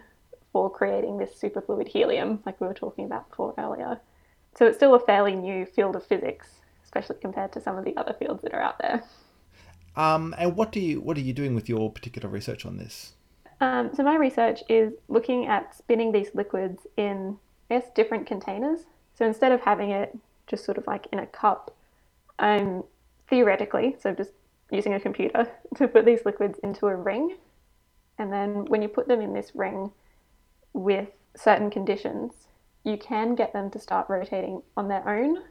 for 0.53 0.71
creating 0.71 1.19
this 1.19 1.35
superfluid 1.41 1.89
helium, 1.89 2.41
like 2.47 2.61
we 2.61 2.67
were 2.67 2.75
talking 2.75 3.05
about 3.05 3.29
before 3.29 3.55
earlier. 3.59 4.01
So 4.57 4.67
it's 4.67 4.77
still 4.77 4.95
a 4.95 5.01
fairly 5.01 5.35
new 5.35 5.67
field 5.67 5.97
of 5.97 6.07
physics, 6.07 6.49
especially 6.85 7.17
compared 7.21 7.53
to 7.53 7.61
some 7.61 7.77
of 7.77 7.85
the 7.85 7.97
other 7.97 8.15
fields 8.15 8.43
that 8.43 8.55
are 8.55 8.63
out 8.63 8.79
there. 8.79 9.03
Um, 9.97 10.35
and 10.39 10.57
what 10.57 10.73
do 10.73 10.81
you 10.81 11.01
what 11.01 11.17
are 11.17 11.21
you 11.21 11.33
doing 11.33 11.55
with 11.55 11.69
your 11.69 11.91
particular 11.91 12.29
research 12.29 12.67
on 12.67 12.79
this? 12.79 13.13
Um, 13.61 13.91
so 13.95 14.03
my 14.03 14.17
research 14.17 14.63
is 14.69 14.93
looking 15.09 15.47
at 15.47 15.75
spinning 15.77 16.13
these 16.13 16.35
liquids 16.35 16.87
in, 16.97 17.39
I 17.71 17.79
guess, 17.79 17.89
different 17.95 18.27
containers. 18.27 18.81
So 19.17 19.25
instead 19.25 19.53
of 19.53 19.61
having 19.61 19.91
it 19.91 20.17
just 20.47 20.65
sort 20.65 20.79
of 20.79 20.87
like 20.87 21.07
in 21.13 21.19
a 21.19 21.27
cup, 21.27 21.75
I'm 22.39 22.85
theoretically, 23.29 23.97
so 24.01 24.13
just 24.13 24.33
using 24.71 24.95
a 24.95 25.01
computer, 25.01 25.49
to 25.77 25.89
put 25.89 26.05
these 26.05 26.25
liquids 26.25 26.59
into 26.63 26.87
a 26.87 26.95
ring. 26.95 27.37
And 28.19 28.33
then 28.33 28.65
when 28.67 28.83
you 28.83 28.89
put 28.89 29.09
them 29.09 29.21
in 29.21 29.33
this 29.33 29.53
ring 29.55 29.91
with 30.73 31.09
certain 31.37 31.71
conditions, 31.71 32.33
you 32.85 32.97
can 32.97 33.35
get 33.35 33.53
them 33.53 33.71
to 33.71 33.79
start 33.79 34.09
rotating 34.09 34.63
on 34.77 34.89
their 34.89 35.09
own, 35.09 35.43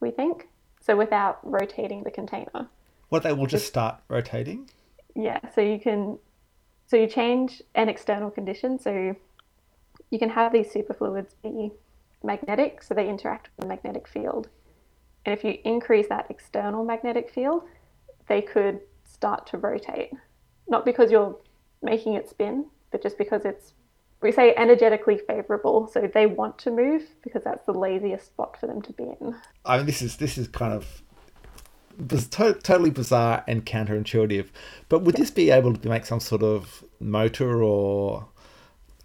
we 0.00 0.10
think. 0.10 0.48
So 0.80 0.96
without 0.96 1.38
rotating 1.42 2.02
the 2.02 2.10
container. 2.10 2.68
What 3.10 3.22
they 3.22 3.32
will 3.32 3.46
just 3.46 3.66
start 3.66 3.96
rotating? 4.08 4.70
Yeah, 5.14 5.40
so 5.54 5.60
you 5.60 5.78
can 5.78 6.18
so 6.86 6.96
you 6.96 7.06
change 7.06 7.62
an 7.76 7.88
external 7.88 8.30
condition. 8.30 8.78
So 8.78 9.14
you 10.10 10.18
can 10.18 10.30
have 10.30 10.52
these 10.52 10.70
superfluids 10.70 11.34
be 11.42 11.70
magnetic, 12.22 12.82
so 12.82 12.94
they 12.94 13.08
interact 13.08 13.48
with 13.48 13.62
the 13.62 13.66
magnetic 13.66 14.06
field. 14.06 14.48
And 15.24 15.36
if 15.36 15.44
you 15.44 15.58
increase 15.64 16.08
that 16.08 16.26
external 16.30 16.84
magnetic 16.84 17.30
field, 17.30 17.64
they 18.28 18.42
could 18.42 18.80
start 19.04 19.46
to 19.48 19.58
rotate. 19.58 20.12
Not 20.68 20.84
because 20.84 21.10
you're 21.10 21.36
making 21.82 22.14
it 22.14 22.28
spin, 22.28 22.66
but 22.90 23.02
just 23.02 23.18
because 23.18 23.44
it's, 23.44 23.74
we 24.22 24.32
say 24.32 24.54
energetically 24.56 25.18
favorable. 25.18 25.88
So 25.92 26.10
they 26.12 26.26
want 26.26 26.58
to 26.58 26.70
move 26.70 27.02
because 27.22 27.42
that's 27.44 27.64
the 27.66 27.72
laziest 27.72 28.26
spot 28.26 28.58
for 28.58 28.66
them 28.66 28.82
to 28.82 28.92
be 28.92 29.04
in. 29.04 29.34
I 29.64 29.78
mean, 29.78 29.86
this 29.86 30.02
is 30.02 30.16
this 30.16 30.36
is 30.38 30.48
kind 30.48 30.72
of 30.72 31.02
to- 32.08 32.54
totally 32.54 32.90
bizarre 32.90 33.44
and 33.46 33.64
counterintuitive. 33.64 34.48
But 34.88 35.02
would 35.02 35.16
this 35.16 35.30
be 35.30 35.50
able 35.50 35.74
to 35.74 35.88
make 35.88 36.06
some 36.06 36.20
sort 36.20 36.42
of 36.42 36.84
motor 36.98 37.62
or 37.62 38.28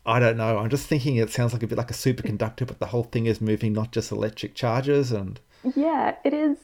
I 0.05 0.19
don't 0.19 0.38
know. 0.38 0.59
I'm 0.59 0.69
just 0.69 0.88
thinking 0.88 1.15
it 1.15 1.31
sounds 1.31 1.53
like 1.53 1.63
a 1.63 1.67
bit 1.67 1.77
like 1.77 1.89
a 1.89 1.95
superconductor, 1.95 2.67
but 2.67 2.79
the 2.79 2.88
whole 2.88 3.03
thing 3.03 3.25
is 3.25 3.41
moving 3.41 3.74
not 3.74 3.91
just 3.91 4.12
electric 4.12 4.53
charges 4.53 5.12
and 5.12 5.39
yeah, 5.75 6.15
it 6.24 6.33
is. 6.33 6.57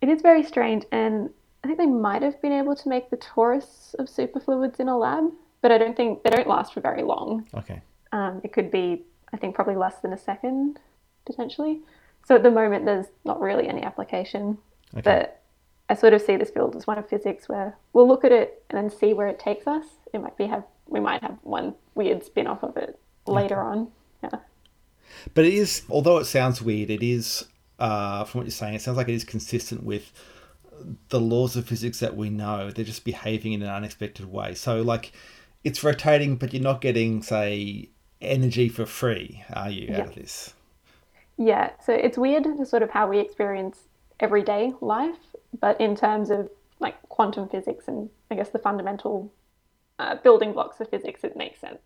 It 0.00 0.08
is 0.08 0.22
very 0.22 0.42
strange, 0.42 0.84
and 0.92 1.30
I 1.62 1.68
think 1.68 1.78
they 1.78 1.86
might 1.86 2.22
have 2.22 2.40
been 2.40 2.52
able 2.52 2.74
to 2.76 2.88
make 2.88 3.10
the 3.10 3.16
torus 3.16 3.94
of 3.98 4.08
superfluids 4.08 4.80
in 4.80 4.88
a 4.88 4.96
lab, 4.96 5.30
but 5.62 5.72
I 5.72 5.78
don't 5.78 5.96
think 5.96 6.22
they 6.22 6.30
don't 6.30 6.48
last 6.48 6.72
for 6.72 6.80
very 6.80 7.02
long. 7.02 7.46
Okay. 7.54 7.82
Um, 8.12 8.40
it 8.42 8.52
could 8.52 8.70
be, 8.70 9.04
I 9.32 9.36
think, 9.36 9.54
probably 9.54 9.76
less 9.76 9.96
than 10.00 10.12
a 10.12 10.18
second, 10.18 10.78
potentially. 11.26 11.80
So 12.26 12.34
at 12.34 12.42
the 12.42 12.50
moment, 12.50 12.86
there's 12.86 13.06
not 13.24 13.40
really 13.40 13.68
any 13.68 13.82
application. 13.82 14.58
Okay. 14.94 15.02
But 15.02 15.42
I 15.88 15.94
sort 15.94 16.14
of 16.14 16.22
see 16.22 16.36
this 16.36 16.50
field 16.50 16.76
as 16.76 16.86
one 16.86 16.98
of 16.98 17.08
physics 17.08 17.48
where 17.48 17.76
we'll 17.92 18.08
look 18.08 18.24
at 18.24 18.32
it 18.32 18.64
and 18.70 18.78
then 18.78 18.90
see 18.96 19.12
where 19.12 19.28
it 19.28 19.38
takes 19.38 19.66
us. 19.66 19.84
It 20.14 20.22
might 20.22 20.36
be 20.36 20.46
have 20.46 20.64
we 20.90 21.00
might 21.00 21.22
have 21.22 21.38
one 21.42 21.74
weird 21.94 22.24
spin 22.24 22.46
off 22.46 22.62
of 22.62 22.76
it 22.76 22.98
later 23.26 23.60
on. 23.60 23.90
Yeah. 24.22 24.38
But 25.34 25.44
it 25.44 25.54
is, 25.54 25.82
although 25.88 26.18
it 26.18 26.26
sounds 26.26 26.60
weird, 26.60 26.90
it 26.90 27.02
is, 27.02 27.46
uh, 27.78 28.24
from 28.24 28.40
what 28.40 28.44
you're 28.44 28.50
saying, 28.50 28.74
it 28.74 28.82
sounds 28.82 28.96
like 28.96 29.08
it 29.08 29.14
is 29.14 29.24
consistent 29.24 29.82
with 29.82 30.12
the 31.08 31.20
laws 31.20 31.56
of 31.56 31.66
physics 31.66 32.00
that 32.00 32.16
we 32.16 32.30
know. 32.30 32.70
They're 32.70 32.84
just 32.84 33.04
behaving 33.04 33.52
in 33.52 33.62
an 33.62 33.68
unexpected 33.68 34.30
way. 34.30 34.54
So, 34.54 34.82
like, 34.82 35.12
it's 35.64 35.82
rotating, 35.82 36.36
but 36.36 36.52
you're 36.52 36.62
not 36.62 36.80
getting, 36.80 37.22
say, 37.22 37.88
energy 38.20 38.68
for 38.68 38.86
free, 38.86 39.44
are 39.52 39.70
you, 39.70 39.94
out 39.94 40.08
of 40.08 40.14
this? 40.14 40.54
Yeah, 41.36 41.70
so 41.84 41.92
it's 41.92 42.18
weird 42.18 42.44
to 42.44 42.66
sort 42.66 42.82
of 42.82 42.90
how 42.90 43.08
we 43.08 43.18
experience 43.18 43.78
everyday 44.20 44.72
life, 44.80 45.16
but 45.58 45.80
in 45.80 45.96
terms 45.96 46.30
of 46.30 46.50
like 46.80 47.00
quantum 47.08 47.48
physics 47.48 47.88
and 47.88 48.10
I 48.30 48.34
guess 48.34 48.50
the 48.50 48.58
fundamental 48.58 49.32
uh, 50.00 50.14
building 50.16 50.52
blocks 50.52 50.80
of 50.80 50.88
physics, 50.88 51.24
it 51.24 51.36
makes 51.36 51.60
sense. 51.60 51.80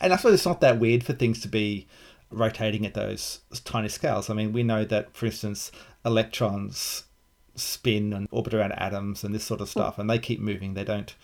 And 0.00 0.12
I 0.12 0.16
suppose 0.16 0.34
it's 0.34 0.46
not 0.46 0.60
that 0.60 0.80
weird 0.80 1.04
for 1.04 1.12
things 1.12 1.40
to 1.42 1.48
be 1.48 1.86
rotating 2.30 2.84
at 2.84 2.94
those 2.94 3.40
tiny 3.64 3.88
scales. 3.88 4.28
I 4.28 4.34
mean, 4.34 4.52
we 4.52 4.62
know 4.62 4.84
that, 4.84 5.14
for 5.14 5.26
instance, 5.26 5.70
electrons 6.04 7.04
spin 7.54 8.12
and 8.12 8.26
orbit 8.32 8.54
around 8.54 8.72
atoms 8.72 9.22
and 9.22 9.32
this 9.32 9.44
sort 9.44 9.60
of 9.60 9.68
stuff, 9.68 9.98
and 9.98 10.10
they 10.10 10.18
keep 10.18 10.40
moving. 10.40 10.74
They 10.74 10.84
don't 10.84 11.14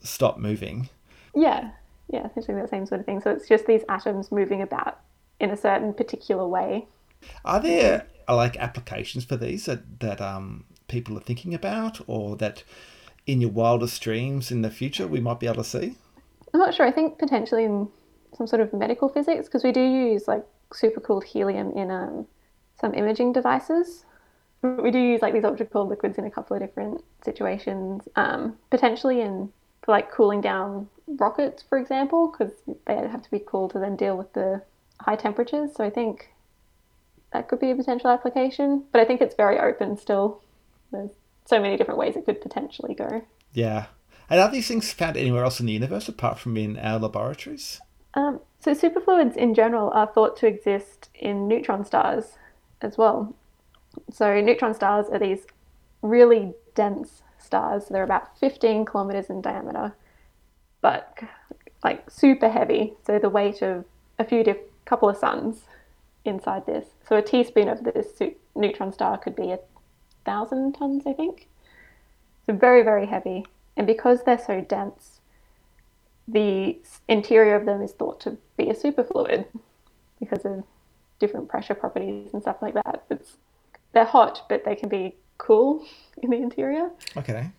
stop 0.00 0.38
moving. 0.38 0.88
Yeah, 1.34 1.70
yeah, 2.10 2.26
essentially 2.26 2.60
the 2.62 2.68
same 2.68 2.86
sort 2.86 3.00
of 3.00 3.06
thing. 3.06 3.20
So 3.20 3.30
it's 3.30 3.46
just 3.46 3.66
these 3.66 3.82
atoms 3.88 4.32
moving 4.32 4.62
about 4.62 5.00
in 5.40 5.50
a 5.50 5.56
certain 5.56 5.92
particular 5.92 6.46
way. 6.46 6.86
Are 7.44 7.60
there 7.60 8.06
like 8.28 8.56
applications 8.56 9.24
for 9.24 9.36
these 9.36 9.66
that 9.66 10.00
that 10.00 10.20
um, 10.20 10.64
people 10.86 11.18
are 11.18 11.22
thinking 11.22 11.52
about, 11.52 12.00
or 12.06 12.36
that 12.36 12.62
in 13.28 13.42
your 13.42 13.50
wildest 13.50 14.00
dreams 14.02 14.50
in 14.50 14.62
the 14.62 14.70
future 14.70 15.06
we 15.06 15.20
might 15.20 15.38
be 15.38 15.46
able 15.46 15.62
to 15.62 15.64
see? 15.64 15.94
I'm 16.52 16.58
not 16.58 16.74
sure. 16.74 16.86
I 16.86 16.90
think 16.90 17.18
potentially 17.18 17.64
in 17.64 17.88
some 18.36 18.46
sort 18.46 18.62
of 18.62 18.72
medical 18.72 19.08
physics 19.08 19.46
because 19.46 19.62
we 19.62 19.70
do 19.70 19.82
use 19.82 20.26
like 20.26 20.44
supercooled 20.70 21.24
helium 21.24 21.70
in 21.72 21.90
um, 21.90 22.26
some 22.80 22.94
imaging 22.94 23.34
devices. 23.34 24.06
We 24.62 24.90
do 24.90 24.98
use 24.98 25.22
like 25.22 25.34
these 25.34 25.44
ultra 25.44 25.66
cooled 25.66 25.90
liquids 25.90 26.18
in 26.18 26.24
a 26.24 26.30
couple 26.30 26.56
of 26.56 26.62
different 26.62 27.04
situations. 27.22 28.08
Um, 28.16 28.56
potentially 28.70 29.20
in 29.20 29.52
for 29.82 29.92
like 29.92 30.10
cooling 30.10 30.40
down 30.40 30.88
rockets, 31.06 31.62
for 31.62 31.78
example, 31.78 32.32
because 32.32 32.52
they 32.86 32.94
have 32.94 33.22
to 33.22 33.30
be 33.30 33.38
cooled 33.38 33.72
to 33.72 33.78
then 33.78 33.94
deal 33.94 34.16
with 34.16 34.32
the 34.32 34.62
high 35.00 35.16
temperatures. 35.16 35.70
So 35.76 35.84
I 35.84 35.90
think 35.90 36.30
that 37.34 37.46
could 37.48 37.60
be 37.60 37.70
a 37.70 37.76
potential 37.76 38.10
application. 38.10 38.84
But 38.90 39.02
I 39.02 39.04
think 39.04 39.20
it's 39.20 39.34
very 39.34 39.58
open 39.58 39.98
still. 39.98 40.42
There's 40.90 41.10
so 41.48 41.60
many 41.60 41.76
different 41.76 41.98
ways 41.98 42.14
it 42.14 42.26
could 42.26 42.40
potentially 42.40 42.94
go. 42.94 43.24
Yeah. 43.54 43.86
And 44.28 44.38
are 44.38 44.50
these 44.50 44.68
things 44.68 44.92
found 44.92 45.16
anywhere 45.16 45.44
else 45.44 45.60
in 45.60 45.66
the 45.66 45.72
universe 45.72 46.08
apart 46.08 46.38
from 46.38 46.56
in 46.58 46.78
our 46.78 46.98
laboratories? 46.98 47.80
Um, 48.12 48.40
so 48.60 48.74
superfluids 48.74 49.36
in 49.36 49.54
general 49.54 49.90
are 49.94 50.06
thought 50.06 50.36
to 50.38 50.46
exist 50.46 51.08
in 51.14 51.48
neutron 51.48 51.84
stars 51.84 52.36
as 52.82 52.98
well. 52.98 53.34
So 54.12 54.40
neutron 54.40 54.74
stars 54.74 55.06
are 55.10 55.18
these 55.18 55.46
really 56.02 56.52
dense 56.74 57.22
stars. 57.38 57.86
They're 57.88 58.02
about 58.02 58.38
15 58.38 58.84
kilometers 58.84 59.30
in 59.30 59.40
diameter, 59.40 59.94
but 60.82 61.18
like 61.82 62.10
super 62.10 62.50
heavy. 62.50 62.92
So 63.06 63.18
the 63.18 63.30
weight 63.30 63.62
of 63.62 63.86
a 64.18 64.24
few 64.24 64.44
diff- 64.44 64.58
couple 64.84 65.08
of 65.08 65.16
suns 65.16 65.62
inside 66.24 66.66
this. 66.66 66.86
So 67.08 67.16
a 67.16 67.22
teaspoon 67.22 67.68
of 67.68 67.84
this 67.84 68.20
neutron 68.54 68.92
star 68.92 69.16
could 69.16 69.34
be 69.34 69.52
a 69.52 69.58
thousand 70.28 70.72
tons, 70.74 71.06
I 71.06 71.14
think. 71.14 71.48
So 72.44 72.52
very, 72.52 72.82
very 72.82 73.06
heavy. 73.06 73.46
And 73.78 73.86
because 73.86 74.24
they're 74.24 74.38
so 74.38 74.60
dense, 74.60 75.20
the 76.26 76.78
interior 77.08 77.54
of 77.56 77.64
them 77.64 77.80
is 77.80 77.92
thought 77.92 78.20
to 78.20 78.36
be 78.58 78.68
a 78.68 78.74
superfluid 78.74 79.46
because 80.20 80.44
of 80.44 80.64
different 81.18 81.48
pressure 81.48 81.74
properties 81.74 82.34
and 82.34 82.42
stuff 82.42 82.58
like 82.60 82.74
that. 82.74 83.04
It's 83.10 83.36
they're 83.92 84.04
hot, 84.04 84.44
but 84.50 84.64
they 84.66 84.74
can 84.74 84.90
be 84.90 85.14
cool 85.38 85.82
in 86.22 86.28
the 86.30 86.36
interior. 86.36 86.90
Okay. 87.16 87.50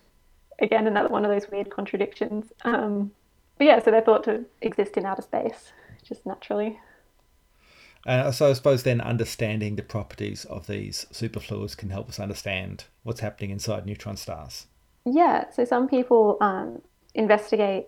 Again, 0.59 0.85
another 0.85 1.09
one 1.09 1.25
of 1.25 1.31
those 1.31 1.49
weird 1.49 1.71
contradictions. 1.71 2.51
Um, 2.63 3.11
but 3.57 3.65
yeah, 3.65 3.79
so 3.83 3.89
they're 3.89 4.01
thought 4.01 4.23
to 4.25 4.45
exist 4.61 4.95
in 4.97 5.05
outer 5.05 5.21
space, 5.23 5.71
just 6.03 6.25
naturally. 6.25 6.79
And 8.05 8.33
so 8.33 8.49
I 8.49 8.53
suppose 8.53 8.83
then 8.83 9.01
understanding 9.01 9.75
the 9.75 9.83
properties 9.83 10.45
of 10.45 10.67
these 10.67 11.05
superfluids 11.11 11.75
can 11.75 11.89
help 11.89 12.09
us 12.09 12.19
understand 12.19 12.85
what's 13.03 13.19
happening 13.19 13.49
inside 13.49 13.85
neutron 13.85 14.17
stars. 14.17 14.67
Yeah, 15.05 15.49
so 15.49 15.65
some 15.65 15.87
people 15.87 16.37
um, 16.41 16.81
investigate 17.13 17.87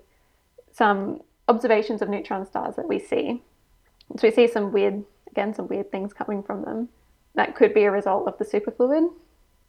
some 0.72 1.22
observations 1.48 2.01
of 2.01 2.10
neutron 2.10 2.46
stars 2.46 2.75
that 2.75 2.88
we 2.88 3.00
see. 3.00 3.41
So 4.18 4.27
we 4.27 4.32
see 4.32 4.48
some 4.48 4.72
weird, 4.72 5.03
again, 5.30 5.53
some 5.53 5.68
weird 5.68 5.91
things 5.91 6.13
coming 6.13 6.44
from 6.44 6.63
them. 6.63 6.89
That 7.36 7.56
could 7.56 7.74
be 7.74 7.84
a 7.84 7.91
result 7.91 8.27
of 8.27 8.38
the 8.38 8.46
superfluid. 8.46 9.12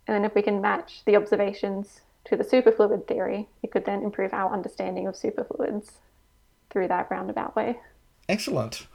And 0.07 0.17
then 0.17 0.25
if 0.25 0.35
we 0.35 0.43
can 0.43 0.61
match 0.61 1.03
the 1.05 1.17
observations 1.17 2.01
to 2.25 2.37
the 2.37 2.45
superfluid 2.45 3.07
theory, 3.07 3.49
it 3.63 3.71
could 3.71 3.85
then 3.85 4.03
improve 4.03 4.33
our 4.33 4.53
understanding 4.53 5.07
of 5.07 5.17
superfluids 5.17 5.93
through 6.71 6.89
that 6.89 7.11
roundabout 7.11 7.55
way. 7.55 7.79
Excellent. 8.29 8.87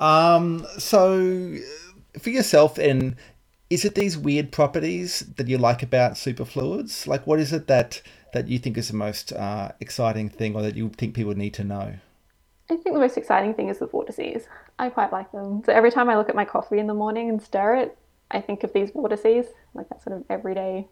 Um, 0.00 0.66
so, 0.78 1.56
for 2.18 2.30
yourself, 2.30 2.78
and 2.78 3.16
is 3.70 3.84
it 3.84 3.94
these 3.94 4.16
weird 4.16 4.52
properties 4.52 5.20
that 5.36 5.48
you 5.48 5.58
like 5.58 5.82
about 5.82 6.16
superfluids? 6.16 7.06
Like, 7.06 7.26
what 7.26 7.40
is 7.40 7.52
it 7.52 7.66
that 7.66 8.02
that 8.32 8.48
you 8.48 8.58
think 8.58 8.76
is 8.76 8.88
the 8.88 8.96
most 8.96 9.32
uh, 9.32 9.72
exciting 9.80 10.28
thing, 10.28 10.54
or 10.54 10.62
that 10.62 10.76
you 10.76 10.88
think 10.90 11.14
people 11.14 11.34
need 11.34 11.54
to 11.54 11.64
know? 11.64 11.94
I 12.68 12.76
think 12.76 12.94
the 12.94 13.00
most 13.00 13.16
exciting 13.16 13.54
thing 13.54 13.68
is 13.68 13.78
the 13.78 13.86
vortices. 13.86 14.48
I 14.78 14.90
quite 14.90 15.12
like 15.12 15.30
them. 15.32 15.62
So 15.64 15.72
every 15.72 15.90
time 15.90 16.10
I 16.10 16.16
look 16.16 16.28
at 16.28 16.34
my 16.34 16.44
coffee 16.44 16.78
in 16.78 16.88
the 16.88 16.94
morning 16.94 17.28
and 17.28 17.40
stir 17.40 17.76
it, 17.76 17.98
I 18.30 18.40
think 18.40 18.64
of 18.64 18.72
these 18.72 18.90
vortices, 18.90 19.46
like 19.72 19.88
that 19.88 20.02
sort 20.02 20.16
of 20.16 20.24
everyday 20.28 20.88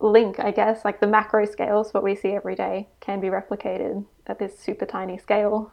link, 0.00 0.38
I 0.38 0.50
guess, 0.50 0.84
like 0.84 1.00
the 1.00 1.06
macro 1.06 1.46
scales, 1.46 1.94
what 1.94 2.02
we 2.02 2.14
see 2.14 2.32
every 2.32 2.54
day, 2.54 2.88
can 3.00 3.20
be 3.20 3.28
replicated 3.28 4.04
at 4.26 4.38
this 4.38 4.58
super 4.58 4.84
tiny 4.84 5.16
scale. 5.16 5.72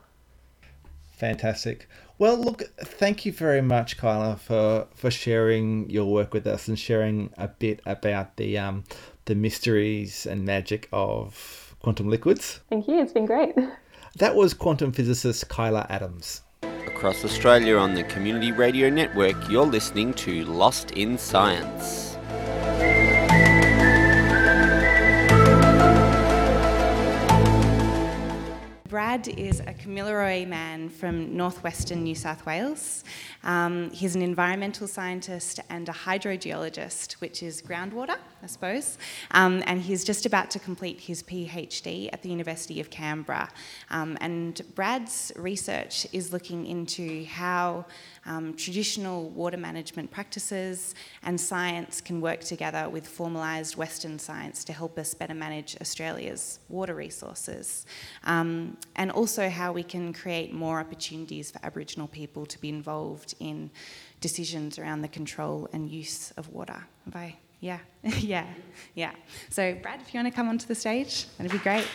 Fantastic. 1.21 1.87
Well, 2.17 2.35
look, 2.35 2.63
thank 2.79 3.27
you 3.27 3.31
very 3.31 3.61
much, 3.61 3.95
Kyla, 3.95 4.37
for, 4.37 4.87
for 4.95 5.11
sharing 5.11 5.87
your 5.87 6.11
work 6.11 6.33
with 6.33 6.47
us 6.47 6.67
and 6.67 6.79
sharing 6.79 7.31
a 7.37 7.47
bit 7.47 7.79
about 7.85 8.37
the 8.37 8.57
um, 8.57 8.85
the 9.25 9.35
mysteries 9.35 10.25
and 10.25 10.43
magic 10.43 10.89
of 10.91 11.75
quantum 11.79 12.09
liquids. 12.09 12.61
Thank 12.71 12.87
you. 12.87 12.99
It's 12.99 13.13
been 13.13 13.27
great. 13.27 13.53
That 14.17 14.35
was 14.35 14.53
quantum 14.53 14.91
physicist 14.91 15.47
Kyla 15.47 15.85
Adams. 15.89 16.41
Across 16.63 17.23
Australia 17.23 17.77
on 17.77 17.93
the 17.93 18.03
Community 18.03 18.51
Radio 18.51 18.89
Network, 18.89 19.37
you're 19.49 19.65
listening 19.65 20.13
to 20.15 20.43
Lost 20.43 20.91
in 20.91 21.17
Science. 21.17 22.10
Brad 29.11 29.27
is 29.37 29.59
a 29.59 29.73
Kamilaroi 29.73 30.47
man 30.47 30.87
from 30.87 31.35
northwestern 31.35 32.01
New 32.01 32.15
South 32.15 32.45
Wales. 32.45 33.03
Um, 33.43 33.89
he's 33.91 34.15
an 34.15 34.21
environmental 34.21 34.87
scientist 34.87 35.59
and 35.69 35.89
a 35.89 35.91
hydrogeologist, 35.91 37.15
which 37.19 37.43
is 37.43 37.61
groundwater, 37.61 38.15
I 38.41 38.45
suppose. 38.47 38.97
Um, 39.31 39.63
and 39.67 39.81
he's 39.81 40.05
just 40.05 40.25
about 40.25 40.49
to 40.51 40.59
complete 40.59 41.01
his 41.01 41.23
PhD 41.23 42.09
at 42.13 42.21
the 42.21 42.29
University 42.29 42.79
of 42.79 42.89
Canberra. 42.89 43.49
Um, 43.89 44.17
and 44.21 44.61
Brad's 44.75 45.33
research 45.35 46.07
is 46.13 46.31
looking 46.31 46.65
into 46.65 47.25
how 47.25 47.87
um, 48.25 48.53
traditional 48.53 49.29
water 49.29 49.57
management 49.57 50.11
practices 50.11 50.95
and 51.23 51.39
science 51.39 52.01
can 52.01 52.21
work 52.21 52.41
together 52.41 52.89
with 52.89 53.07
formalised 53.07 53.77
Western 53.77 54.19
science 54.19 54.63
to 54.65 54.73
help 54.73 54.97
us 54.97 55.13
better 55.13 55.33
manage 55.33 55.75
Australia's 55.81 56.59
water 56.69 56.95
resources. 56.95 57.85
Um, 58.23 58.77
and 58.95 59.11
also 59.11 59.49
how 59.49 59.71
we 59.71 59.83
can 59.83 60.13
create 60.13 60.53
more 60.53 60.79
opportunities 60.79 61.51
for 61.51 61.59
Aboriginal 61.63 62.07
people 62.07 62.45
to 62.45 62.59
be 62.59 62.69
involved 62.69 63.33
in 63.39 63.71
decisions 64.19 64.77
around 64.77 65.01
the 65.01 65.07
control 65.07 65.67
and 65.73 65.89
use 65.89 66.31
of 66.37 66.49
water. 66.49 66.85
Have 67.05 67.15
I? 67.15 67.35
Yeah, 67.59 67.79
yeah, 68.03 68.45
yeah. 68.95 69.11
So, 69.49 69.75
Brad, 69.75 70.01
if 70.01 70.13
you 70.13 70.19
want 70.19 70.31
to 70.31 70.35
come 70.35 70.49
onto 70.49 70.67
the 70.67 70.75
stage, 70.75 71.27
that'd 71.37 71.51
be 71.51 71.59
great. 71.59 71.87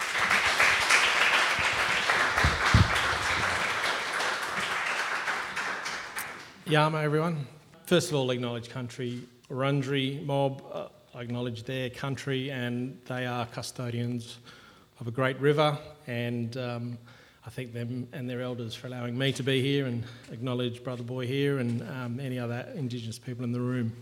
Yama, 6.69 7.01
everyone. 7.01 7.47
First 7.85 8.09
of 8.09 8.17
all, 8.17 8.29
acknowledge 8.33 8.69
country. 8.69 9.23
Wurundjeri 9.49 10.27
mob, 10.27 10.65
uh, 10.73 10.89
I 11.15 11.21
acknowledge 11.21 11.63
their 11.63 11.91
country, 11.91 12.51
and 12.51 12.99
they 13.05 13.25
are 13.25 13.47
custodians 13.47 14.39
of 14.99 15.07
a 15.07 15.13
great 15.13 15.39
river. 15.39 15.79
And 16.09 16.57
um, 16.57 16.99
I 17.47 17.51
thank 17.51 17.73
them 17.73 18.09
and 18.13 18.29
their 18.29 18.41
elders 18.41 18.75
for 18.75 18.89
allowing 18.89 19.17
me 19.17 19.31
to 19.35 19.45
be 19.45 19.63
here 19.63 19.87
and 19.87 20.03
acknowledge 20.33 20.83
Brother 20.83 21.05
Boy 21.05 21.25
here 21.25 21.61
and 21.61 21.83
um, 21.83 22.19
any 22.19 22.37
other 22.37 22.67
Indigenous 22.75 23.21
people 23.21 23.45
in 23.45 23.53
the 23.53 23.61
room. 23.61 23.93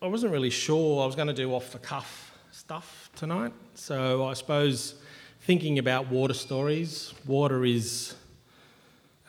I 0.00 0.06
wasn't 0.06 0.30
really 0.30 0.50
sure 0.50 1.02
I 1.02 1.06
was 1.06 1.16
going 1.16 1.26
to 1.26 1.34
do 1.34 1.52
off 1.52 1.72
the 1.72 1.80
cuff 1.80 2.38
stuff 2.52 3.10
tonight, 3.16 3.52
so 3.74 4.24
I 4.26 4.34
suppose 4.34 4.94
thinking 5.40 5.80
about 5.80 6.08
water 6.08 6.34
stories, 6.34 7.14
water 7.26 7.64
is 7.64 8.14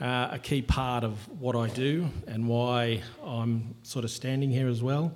uh, 0.02 0.30
a 0.32 0.40
key 0.40 0.62
part 0.62 1.04
of 1.04 1.18
what 1.40 1.56
I 1.56 1.68
do 1.68 2.08
and 2.28 2.48
why 2.48 3.02
I'm 3.24 3.76
sort 3.84 4.06
of 4.06 4.12
standing 4.12 4.50
here 4.50 4.68
as 4.68 4.82
well. 4.82 5.14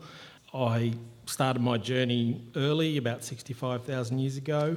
I 0.53 0.93
started 1.25 1.61
my 1.61 1.77
journey 1.77 2.41
early, 2.55 2.97
about 2.97 3.23
65,000 3.23 4.19
years 4.19 4.37
ago, 4.37 4.75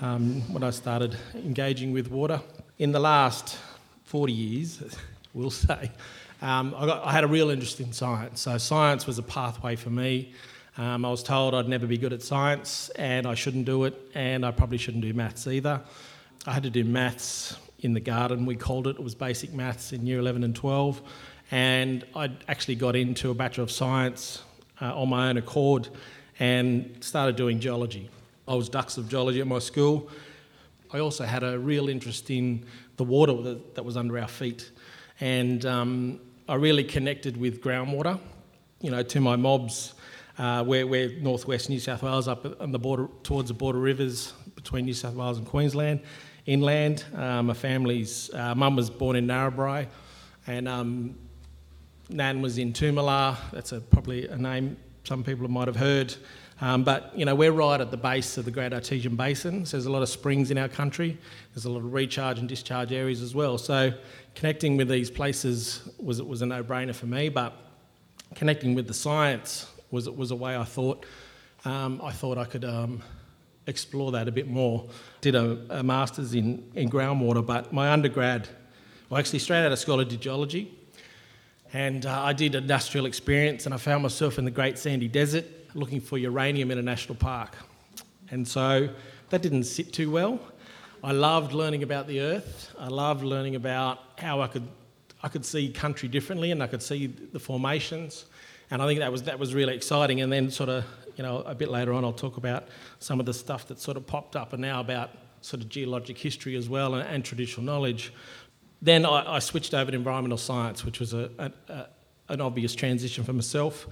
um, 0.00 0.40
when 0.52 0.62
I 0.62 0.70
started 0.70 1.16
engaging 1.34 1.92
with 1.92 2.10
water. 2.10 2.40
In 2.78 2.92
the 2.92 3.00
last 3.00 3.58
40 4.04 4.32
years, 4.32 4.82
we'll 5.34 5.50
say, 5.50 5.90
um, 6.42 6.74
I, 6.76 6.86
got, 6.86 7.04
I, 7.04 7.12
had 7.12 7.24
a 7.24 7.28
real 7.28 7.50
interest 7.50 7.80
in 7.80 7.92
science. 7.92 8.40
So, 8.40 8.58
science 8.58 9.06
was 9.06 9.18
a 9.18 9.22
pathway 9.22 9.76
for 9.76 9.90
me. 9.90 10.32
Um, 10.76 11.04
I 11.04 11.10
was 11.10 11.22
told 11.22 11.54
I'd 11.54 11.68
never 11.68 11.86
be 11.86 11.98
good 11.98 12.12
at 12.12 12.22
science 12.22 12.88
and 12.90 13.26
I 13.26 13.34
shouldn't 13.34 13.64
do 13.64 13.84
it, 13.84 13.94
and 14.14 14.44
I 14.44 14.50
probably 14.50 14.78
shouldn't 14.78 15.02
do 15.02 15.12
maths 15.12 15.46
either. 15.46 15.80
I 16.46 16.52
had 16.52 16.62
to 16.64 16.70
do 16.70 16.84
maths 16.84 17.56
in 17.80 17.92
the 17.92 18.00
garden, 18.00 18.44
we 18.44 18.56
called 18.56 18.86
it. 18.86 18.96
It 18.96 19.02
was 19.02 19.14
basic 19.14 19.52
maths 19.52 19.92
in 19.92 20.06
year 20.06 20.18
11 20.18 20.42
and 20.44 20.54
12. 20.54 21.00
And 21.50 22.04
I 22.14 22.30
actually 22.48 22.74
got 22.74 22.96
into 22.96 23.30
a 23.30 23.34
Bachelor 23.34 23.64
of 23.64 23.70
Science 23.70 24.42
uh, 24.80 25.00
on 25.00 25.08
my 25.08 25.28
own 25.28 25.36
accord 25.36 25.88
and 26.38 26.96
started 27.00 27.36
doing 27.36 27.60
geology. 27.60 28.10
I 28.46 28.54
was 28.54 28.68
Dux 28.68 28.96
of 28.96 29.08
Geology 29.08 29.40
at 29.40 29.46
my 29.46 29.58
school. 29.58 30.10
I 30.92 30.98
also 30.98 31.24
had 31.24 31.42
a 31.42 31.58
real 31.58 31.88
interest 31.88 32.30
in 32.30 32.64
the 32.96 33.04
water 33.04 33.34
that, 33.42 33.74
that 33.76 33.84
was 33.84 33.96
under 33.96 34.18
our 34.18 34.28
feet. 34.28 34.70
And 35.20 35.64
um, 35.66 36.20
I 36.48 36.54
really 36.56 36.84
connected 36.84 37.36
with 37.36 37.62
groundwater, 37.62 38.18
you 38.80 38.90
know, 38.90 39.02
to 39.02 39.20
my 39.20 39.36
mobs. 39.36 39.94
Uh, 40.38 40.64
we're, 40.66 40.86
we're 40.86 41.10
northwest 41.20 41.68
New 41.68 41.80
South 41.80 42.02
Wales, 42.02 42.28
up 42.28 42.60
on 42.60 42.72
the 42.72 42.78
border, 42.78 43.08
towards 43.22 43.48
the 43.48 43.54
border 43.54 43.78
rivers 43.78 44.32
between 44.54 44.84
New 44.84 44.94
South 44.94 45.14
Wales 45.14 45.38
and 45.38 45.46
Queensland 45.46 46.00
inland. 46.48 47.04
Uh, 47.14 47.42
my 47.42 47.52
family's 47.52 48.32
uh, 48.32 48.54
mum 48.54 48.74
was 48.74 48.88
born 48.88 49.16
in 49.16 49.26
Narrabri, 49.26 49.86
and 50.46 50.66
um, 50.66 51.14
Nan 52.08 52.40
was 52.40 52.56
in 52.56 52.72
Toomelah. 52.72 53.36
That's 53.52 53.72
a, 53.72 53.80
probably 53.80 54.26
a 54.26 54.36
name 54.36 54.76
some 55.04 55.22
people 55.22 55.46
might 55.48 55.68
have 55.68 55.76
heard. 55.76 56.14
Um, 56.60 56.84
but 56.84 57.16
you 57.16 57.24
know, 57.24 57.34
we're 57.34 57.52
right 57.52 57.80
at 57.80 57.90
the 57.90 57.96
base 57.96 58.38
of 58.38 58.46
the 58.46 58.50
Great 58.50 58.72
Artesian 58.72 59.14
Basin. 59.14 59.64
So 59.66 59.76
there's 59.76 59.86
a 59.86 59.92
lot 59.92 60.02
of 60.02 60.08
springs 60.08 60.50
in 60.50 60.58
our 60.58 60.68
country. 60.68 61.18
There's 61.54 61.66
a 61.66 61.70
lot 61.70 61.78
of 61.78 61.92
recharge 61.92 62.38
and 62.38 62.48
discharge 62.48 62.92
areas 62.92 63.22
as 63.22 63.34
well. 63.34 63.58
So 63.58 63.92
connecting 64.34 64.76
with 64.76 64.88
these 64.88 65.10
places 65.10 65.88
was 65.98 66.20
was 66.22 66.40
a 66.42 66.46
no-brainer 66.46 66.94
for 66.94 67.06
me. 67.06 67.28
But 67.28 67.54
connecting 68.34 68.74
with 68.74 68.86
the 68.86 68.94
science 68.94 69.70
was 69.90 70.08
was 70.08 70.30
a 70.30 70.36
way 70.36 70.56
I 70.56 70.64
thought 70.64 71.04
um, 71.66 72.00
I 72.02 72.10
thought 72.10 72.38
I 72.38 72.44
could 72.44 72.64
um, 72.64 73.02
explore 73.68 74.10
that 74.12 74.26
a 74.26 74.32
bit 74.32 74.48
more. 74.48 74.88
Did 75.20 75.34
a, 75.34 75.58
a 75.70 75.82
master's 75.82 76.34
in, 76.34 76.68
in 76.74 76.90
groundwater, 76.90 77.44
but 77.44 77.72
my 77.72 77.92
undergrad, 77.92 78.48
well, 79.08 79.20
actually, 79.20 79.38
straight 79.38 79.64
out 79.64 79.70
of 79.70 79.78
school, 79.78 80.00
I 80.00 80.04
did 80.04 80.20
geology. 80.20 80.74
And 81.72 82.06
uh, 82.06 82.22
I 82.22 82.32
did 82.32 82.54
industrial 82.54 83.06
experience, 83.06 83.66
and 83.66 83.74
I 83.74 83.78
found 83.78 84.02
myself 84.02 84.38
in 84.38 84.44
the 84.46 84.50
Great 84.50 84.78
Sandy 84.78 85.06
Desert 85.06 85.44
looking 85.74 86.00
for 86.00 86.16
uranium 86.16 86.70
in 86.70 86.78
a 86.78 86.82
national 86.82 87.16
park. 87.16 87.54
And 88.30 88.48
so 88.48 88.88
that 89.28 89.42
didn't 89.42 89.64
sit 89.64 89.92
too 89.92 90.10
well. 90.10 90.40
I 91.04 91.12
loved 91.12 91.52
learning 91.52 91.82
about 91.82 92.08
the 92.08 92.20
earth. 92.20 92.74
I 92.78 92.88
loved 92.88 93.22
learning 93.22 93.54
about 93.54 94.00
how 94.16 94.40
I 94.40 94.48
could, 94.48 94.66
I 95.22 95.28
could 95.28 95.44
see 95.44 95.68
country 95.68 96.08
differently 96.08 96.50
and 96.50 96.62
I 96.62 96.66
could 96.66 96.82
see 96.82 97.06
the 97.06 97.38
formations. 97.38 98.24
And 98.70 98.82
I 98.82 98.86
think 98.86 99.00
that 99.00 99.12
was, 99.12 99.22
that 99.24 99.38
was 99.38 99.54
really 99.54 99.74
exciting. 99.74 100.22
And 100.22 100.32
then, 100.32 100.50
sort 100.50 100.70
of, 100.70 100.84
you 101.18 101.24
know, 101.24 101.38
a 101.40 101.54
bit 101.54 101.68
later 101.68 101.92
on, 101.92 102.04
I'll 102.04 102.12
talk 102.12 102.36
about 102.36 102.68
some 103.00 103.18
of 103.18 103.26
the 103.26 103.34
stuff 103.34 103.66
that 103.66 103.80
sort 103.80 103.96
of 103.96 104.06
popped 104.06 104.36
up 104.36 104.52
and 104.52 104.62
now 104.62 104.80
about 104.80 105.10
sort 105.40 105.62
of 105.62 105.68
geologic 105.68 106.16
history 106.16 106.54
as 106.54 106.68
well 106.68 106.94
and, 106.94 107.06
and 107.08 107.24
traditional 107.24 107.66
knowledge. 107.66 108.12
Then 108.80 109.04
I, 109.04 109.34
I, 109.34 109.38
switched 109.40 109.74
over 109.74 109.90
to 109.90 109.96
environmental 109.96 110.38
science, 110.38 110.84
which 110.84 111.00
was 111.00 111.14
a, 111.14 111.28
a, 111.38 111.52
a, 111.72 111.88
an 112.28 112.40
obvious 112.40 112.74
transition 112.74 113.24
for 113.24 113.32
myself. 113.32 113.88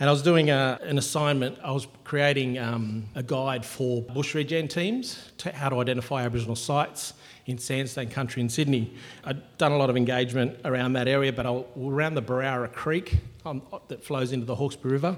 And 0.00 0.10
I 0.10 0.12
was 0.12 0.22
doing 0.22 0.50
an 0.50 0.98
assignment, 0.98 1.58
I 1.62 1.70
was 1.70 1.86
creating 2.04 2.58
um, 2.58 3.04
a 3.14 3.22
guide 3.22 3.64
for 3.64 4.02
bush 4.02 4.34
regen 4.34 4.68
teams 4.68 5.30
to 5.38 5.52
how 5.52 5.68
to 5.68 5.80
identify 5.80 6.24
Aboriginal 6.24 6.56
sites 6.56 7.14
in 7.46 7.56
sandstone 7.58 8.08
country 8.08 8.42
in 8.42 8.48
Sydney. 8.48 8.92
I'd 9.24 9.56
done 9.56 9.72
a 9.72 9.76
lot 9.76 9.88
of 9.88 9.96
engagement 9.96 10.58
around 10.64 10.94
that 10.94 11.06
area, 11.06 11.32
but 11.32 11.46
I, 11.46 11.64
around 11.80 12.14
the 12.14 12.22
Berowra 12.22 12.70
Creek 12.72 13.16
um, 13.46 13.62
that 13.88 14.04
flows 14.04 14.32
into 14.32 14.44
the 14.44 14.56
Hawkesbury 14.56 14.92
River. 14.92 15.16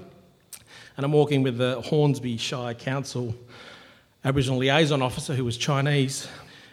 And 0.99 1.05
I'm 1.05 1.13
walking 1.13 1.43
with 1.43 1.57
the 1.57 1.79
Hornsby 1.79 2.35
Shire 2.35 2.73
Council 2.73 3.33
Aboriginal 4.25 4.59
liaison 4.59 5.01
officer 5.01 5.33
who 5.33 5.45
was 5.45 5.55
Chinese. 5.55 6.27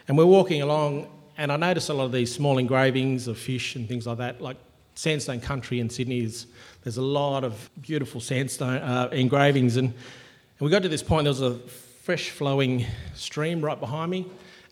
And 0.09 0.17
we're 0.17 0.25
walking 0.25 0.61
along, 0.61 1.07
and 1.37 1.49
I 1.49 1.55
notice 1.55 1.87
a 1.87 1.93
lot 1.93 2.03
of 2.03 2.11
these 2.11 2.35
small 2.35 2.57
engravings 2.57 3.29
of 3.29 3.37
fish 3.37 3.77
and 3.77 3.87
things 3.87 4.05
like 4.05 4.17
that. 4.17 4.41
Like 4.41 4.57
sandstone 4.95 5.39
country 5.39 5.79
in 5.79 5.89
Sydney 5.89 6.19
is 6.19 6.47
there's 6.83 6.97
a 6.97 7.01
lot 7.01 7.45
of 7.45 7.69
beautiful 7.81 8.19
sandstone 8.19 8.81
uh, 8.81 9.07
engravings, 9.13 9.77
and, 9.77 9.93
and 9.93 10.59
we 10.59 10.69
got 10.69 10.83
to 10.83 10.89
this 10.89 11.03
point. 11.03 11.23
There 11.23 11.31
was 11.31 11.41
a 11.41 11.55
fresh 12.03 12.29
flowing 12.29 12.85
stream 13.15 13.63
right 13.63 13.79
behind 13.79 14.11
me, 14.11 14.25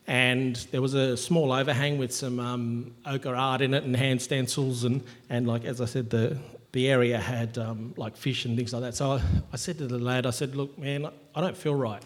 and 0.06 0.58
there 0.72 0.82
was 0.82 0.96
a 0.96 1.15
small 1.15 1.54
overhang 1.54 1.98
with 1.98 2.13
some 2.13 2.41
um, 2.41 2.94
ochre 3.06 3.34
art 3.34 3.62
in 3.62 3.74
it 3.74 3.86
and 3.86 3.96
hand 3.96 4.22
stencils, 4.22 4.84
and, 4.84 5.02
and 5.30 5.48
like 5.48 5.63
as 5.63 5.80
I 5.80 5.86
said, 5.86 6.10
the 6.10 6.38
the 6.76 6.90
area 6.90 7.18
had 7.18 7.58
um, 7.58 7.94
like 7.96 8.18
fish 8.18 8.44
and 8.44 8.58
things 8.58 8.74
like 8.74 8.82
that. 8.82 8.94
So 8.94 9.14
I, 9.14 9.22
I 9.54 9.56
said 9.56 9.78
to 9.78 9.88
the 9.88 9.98
lad, 9.98 10.26
I 10.26 10.32
said, 10.32 10.58
"Look, 10.58 10.78
man, 10.78 11.08
I 11.34 11.40
don't 11.40 11.56
feel 11.56 11.74
right. 11.74 12.04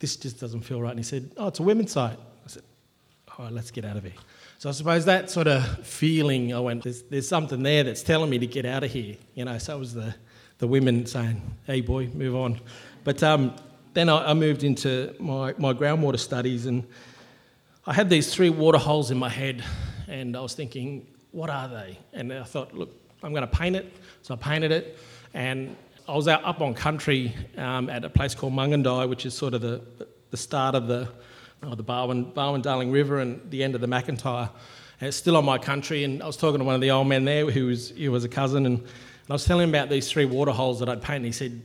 This 0.00 0.16
just 0.16 0.40
doesn't 0.40 0.62
feel 0.62 0.82
right." 0.82 0.90
And 0.90 0.98
he 0.98 1.04
said, 1.04 1.30
"Oh, 1.36 1.46
it's 1.46 1.60
a 1.60 1.62
women's 1.62 1.92
site." 1.92 2.18
I 2.18 2.48
said, 2.48 2.64
"All 3.28 3.44
right, 3.44 3.54
let's 3.54 3.70
get 3.70 3.84
out 3.84 3.96
of 3.96 4.02
here." 4.02 4.12
So 4.58 4.68
I 4.68 4.72
suppose 4.72 5.04
that 5.04 5.30
sort 5.30 5.46
of 5.46 5.86
feeling, 5.86 6.52
I 6.52 6.58
went, 6.58 6.82
"There's, 6.82 7.02
there's 7.02 7.28
something 7.28 7.62
there 7.62 7.84
that's 7.84 8.02
telling 8.02 8.30
me 8.30 8.40
to 8.40 8.48
get 8.48 8.66
out 8.66 8.82
of 8.82 8.90
here." 8.90 9.14
You 9.34 9.44
know, 9.44 9.58
so 9.58 9.76
it 9.76 9.78
was 9.78 9.94
the 9.94 10.12
the 10.58 10.66
women 10.66 11.06
saying, 11.06 11.40
"Hey, 11.64 11.80
boy, 11.80 12.08
move 12.08 12.34
on." 12.34 12.60
But 13.04 13.22
um, 13.22 13.54
then 13.92 14.08
I, 14.08 14.30
I 14.30 14.34
moved 14.34 14.64
into 14.64 15.14
my, 15.20 15.54
my 15.56 15.72
groundwater 15.72 16.18
studies, 16.18 16.66
and 16.66 16.84
I 17.86 17.94
had 17.94 18.10
these 18.10 18.34
three 18.34 18.50
water 18.50 18.78
holes 18.78 19.12
in 19.12 19.18
my 19.18 19.28
head, 19.28 19.62
and 20.08 20.36
I 20.36 20.40
was 20.40 20.54
thinking, 20.54 21.06
what 21.30 21.50
are 21.50 21.68
they? 21.68 21.98
And 22.12 22.32
I 22.32 22.44
thought, 22.44 22.72
look, 22.72 23.03
I'm 23.24 23.32
going 23.32 23.48
to 23.48 23.56
paint 23.56 23.74
it. 23.74 23.90
So 24.22 24.34
I 24.34 24.36
painted 24.36 24.70
it, 24.70 24.98
and 25.32 25.76
I 26.06 26.14
was 26.14 26.28
out 26.28 26.44
up 26.44 26.60
on 26.60 26.74
country 26.74 27.34
um, 27.56 27.88
at 27.88 28.04
a 28.04 28.10
place 28.10 28.34
called 28.34 28.52
Mungindi, 28.52 29.08
which 29.08 29.24
is 29.24 29.34
sort 29.34 29.54
of 29.54 29.62
the, 29.62 29.80
the 30.30 30.36
start 30.36 30.74
of 30.74 30.86
the, 30.86 31.08
oh, 31.62 31.74
the 31.74 31.82
Barwon, 31.82 32.32
Barwon 32.34 32.60
Darling 32.60 32.92
River 32.92 33.20
and 33.20 33.40
the 33.50 33.64
end 33.64 33.74
of 33.74 33.80
the 33.80 33.86
McIntyre. 33.86 34.50
And 35.00 35.08
it's 35.08 35.16
still 35.16 35.38
on 35.38 35.44
my 35.44 35.56
country, 35.56 36.04
and 36.04 36.22
I 36.22 36.26
was 36.26 36.36
talking 36.36 36.58
to 36.58 36.64
one 36.64 36.74
of 36.74 36.82
the 36.82 36.90
old 36.90 37.08
men 37.08 37.24
there 37.24 37.50
who 37.50 37.66
was, 37.66 37.90
who 37.90 38.12
was 38.12 38.24
a 38.24 38.28
cousin, 38.28 38.66
and, 38.66 38.78
and 38.78 39.30
I 39.30 39.32
was 39.32 39.46
telling 39.46 39.64
him 39.64 39.70
about 39.70 39.88
these 39.88 40.10
three 40.10 40.26
water 40.26 40.52
holes 40.52 40.80
that 40.80 40.90
I'd 40.90 41.00
painted. 41.00 41.24
He 41.26 41.32
said, 41.32 41.62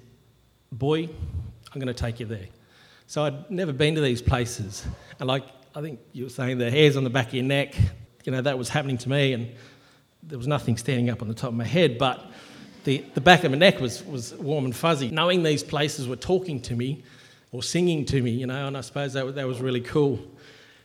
Boy, 0.72 1.04
I'm 1.04 1.82
going 1.82 1.88
to 1.88 1.94
take 1.94 2.22
you 2.22 2.26
there. 2.26 2.48
So 3.08 3.26
I'd 3.26 3.52
never 3.52 3.74
been 3.74 3.96
to 3.96 4.02
these 4.02 4.22
places. 4.22 4.86
And 5.20 5.28
like 5.28 5.44
I 5.76 5.82
think 5.82 6.00
you 6.14 6.26
were 6.26 6.30
saying, 6.30 6.58
the 6.58 6.72
hairs 6.72 6.96
on 6.96 7.04
the 7.04 7.10
back 7.10 7.28
of 7.28 7.34
your 7.34 7.44
neck, 7.44 7.76
you 8.24 8.32
know, 8.32 8.42
that 8.42 8.58
was 8.58 8.70
happening 8.70 8.98
to 9.00 9.10
me. 9.10 9.34
And 9.34 9.56
there 10.24 10.38
was 10.38 10.48
nothing 10.48 10.78
standing 10.78 11.10
up 11.10 11.22
on 11.22 11.28
the 11.28 11.34
top 11.34 11.50
of 11.50 11.56
my 11.56 11.66
head. 11.66 11.98
But 11.98 12.26
the, 12.84 13.04
the 13.14 13.22
back 13.22 13.44
of 13.44 13.52
my 13.52 13.58
neck 13.58 13.80
was, 13.80 14.04
was 14.06 14.34
warm 14.36 14.66
and 14.66 14.76
fuzzy. 14.76 15.10
Knowing 15.10 15.44
these 15.44 15.64
places 15.64 16.08
were 16.08 16.16
talking 16.16 16.62
to 16.62 16.76
me 16.76 17.04
or 17.52 17.64
singing 17.64 18.06
to 18.06 18.22
me, 18.22 18.32
you 18.32 18.48
know, 18.48 18.68
and 18.68 18.78
I 18.78 18.82
suppose 18.82 19.14
that, 19.14 19.36
that 19.36 19.48
was 19.48 19.60
really 19.60 19.82
cool. 19.82 20.20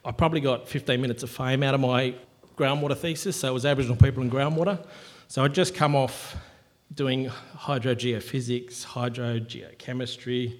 I 0.05 0.13
probably 0.13 0.41
got 0.41 0.69
15 0.69 1.01
minutes 1.01 1.23
of 1.23 1.31
fame 1.31 1.63
out 1.63 1.75
of 1.75 1.81
my 1.81 2.15
groundwater 2.57 2.97
thesis. 2.97 3.37
So 3.37 3.49
it 3.49 3.55
was 3.55 3.67
Aboriginal 3.67 3.97
people 3.97 4.23
in 4.23 4.31
groundwater. 4.31 4.85
So 5.29 5.43
I'd 5.45 5.55
just 5.55 5.75
come 5.75 5.97
off 5.97 6.37
doing 6.95 7.31
hydrogeophysics, 7.57 8.85
hydrogeochemistry, 8.85 10.59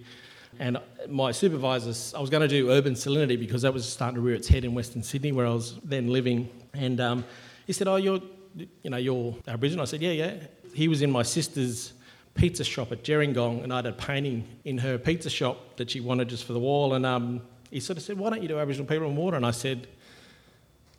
and 0.59 0.79
my 1.09 1.33
supervisors, 1.33 2.15
I 2.15 2.21
was 2.21 2.31
going 2.31 2.43
to 2.43 2.49
do 2.49 2.71
urban 2.71 2.95
salinity 2.95 3.39
because 3.39 3.63
that 3.63 3.75
was 3.75 3.89
starting 3.89 4.17
to 4.17 4.21
rear 4.21 4.37
its 4.37 4.49
head 4.49 4.65
in 4.65 4.73
Western 4.73 5.03
Sydney 5.03 5.33
where 5.33 5.47
I 5.47 5.51
was 5.53 5.79
then 5.83 6.09
living. 6.09 6.49
And 6.73 7.01
um, 7.01 7.25
he 7.67 7.73
said, 7.73 7.89
"Oh, 7.89 7.97
you're, 7.97 8.21
you 8.57 8.91
know, 8.91 8.97
you're 8.97 9.35
Aboriginal." 9.47 9.83
I 9.83 9.87
said, 9.87 10.03
"Yeah, 10.03 10.13
yeah." 10.13 10.35
He 10.73 10.89
was 10.89 11.03
in 11.03 11.11
my 11.11 11.23
sister's 11.23 11.93
pizza 12.35 12.65
shop 12.65 12.91
at 12.93 13.05
Gerringong, 13.05 13.63
and 13.63 13.73
I 13.73 13.77
had 13.77 13.87
a 13.87 13.93
painting 13.93 14.47
in 14.65 14.79
her 14.79 14.99
pizza 14.99 15.31
shop 15.31 15.77
that 15.77 15.91
she 15.91 16.01
wanted 16.01 16.29
just 16.29 16.45
for 16.45 16.53
the 16.53 16.59
wall. 16.59 16.95
And 16.95 17.07
um, 17.07 17.43
he 17.71 17.81
sort 17.81 17.97
of 17.97 18.03
said, 18.03 18.19
"Why 18.19 18.31
don't 18.31 18.43
you 18.43 18.49
do 18.49 18.59
Aboriginal 18.59 18.87
people 18.87 19.09
in 19.09 19.17
water?" 19.17 19.37
And 19.37 19.47
I 19.47 19.53
said, 19.53 19.87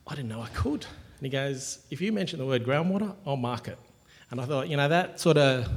"I 0.08 0.16
didn't 0.16 0.30
know 0.30 0.42
I 0.42 0.50
could." 0.50 0.86
And 1.18 1.22
he 1.22 1.30
goes, 1.30 1.80
"If 1.90 2.02
you 2.02 2.12
mention 2.12 2.40
the 2.40 2.46
word 2.46 2.64
groundwater, 2.64 3.14
I'll 3.26 3.38
mark 3.38 3.68
it." 3.68 3.78
And 4.32 4.42
I 4.42 4.46
thought, 4.46 4.70
you 4.70 4.78
know, 4.78 4.88
that 4.88 5.20
sort 5.20 5.38
of 5.38 5.68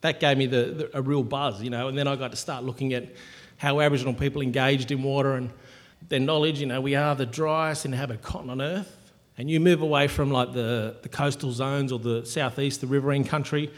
that 0.00 0.20
gave 0.20 0.38
me 0.38 0.46
the, 0.46 0.62
the, 0.62 0.98
a 0.98 1.02
real 1.02 1.22
buzz, 1.22 1.62
you 1.62 1.70
know. 1.70 1.88
And 1.88 1.98
then 1.98 2.08
I 2.08 2.16
got 2.16 2.30
to 2.30 2.36
start 2.36 2.64
looking 2.64 2.94
at 2.94 3.04
how 3.56 3.80
Aboriginal 3.80 4.14
people 4.14 4.40
engaged 4.42 4.90
in 4.90 5.02
water 5.02 5.34
and 5.34 5.50
their 6.08 6.20
knowledge. 6.20 6.60
You 6.60 6.66
know, 6.66 6.80
we 6.80 6.94
are 6.94 7.14
the 7.14 7.26
driest 7.26 7.84
inhabited 7.84 8.22
continent 8.22 8.62
on 8.62 8.66
earth. 8.66 8.96
And 9.38 9.50
you 9.50 9.60
move 9.60 9.80
away 9.80 10.08
from 10.08 10.30
like 10.30 10.52
the, 10.52 10.96
the 11.02 11.08
coastal 11.08 11.52
zones 11.52 11.92
or 11.92 11.98
the 11.98 12.24
southeast, 12.26 12.80
the 12.80 12.86
riverine 12.86 13.24
country, 13.24 13.70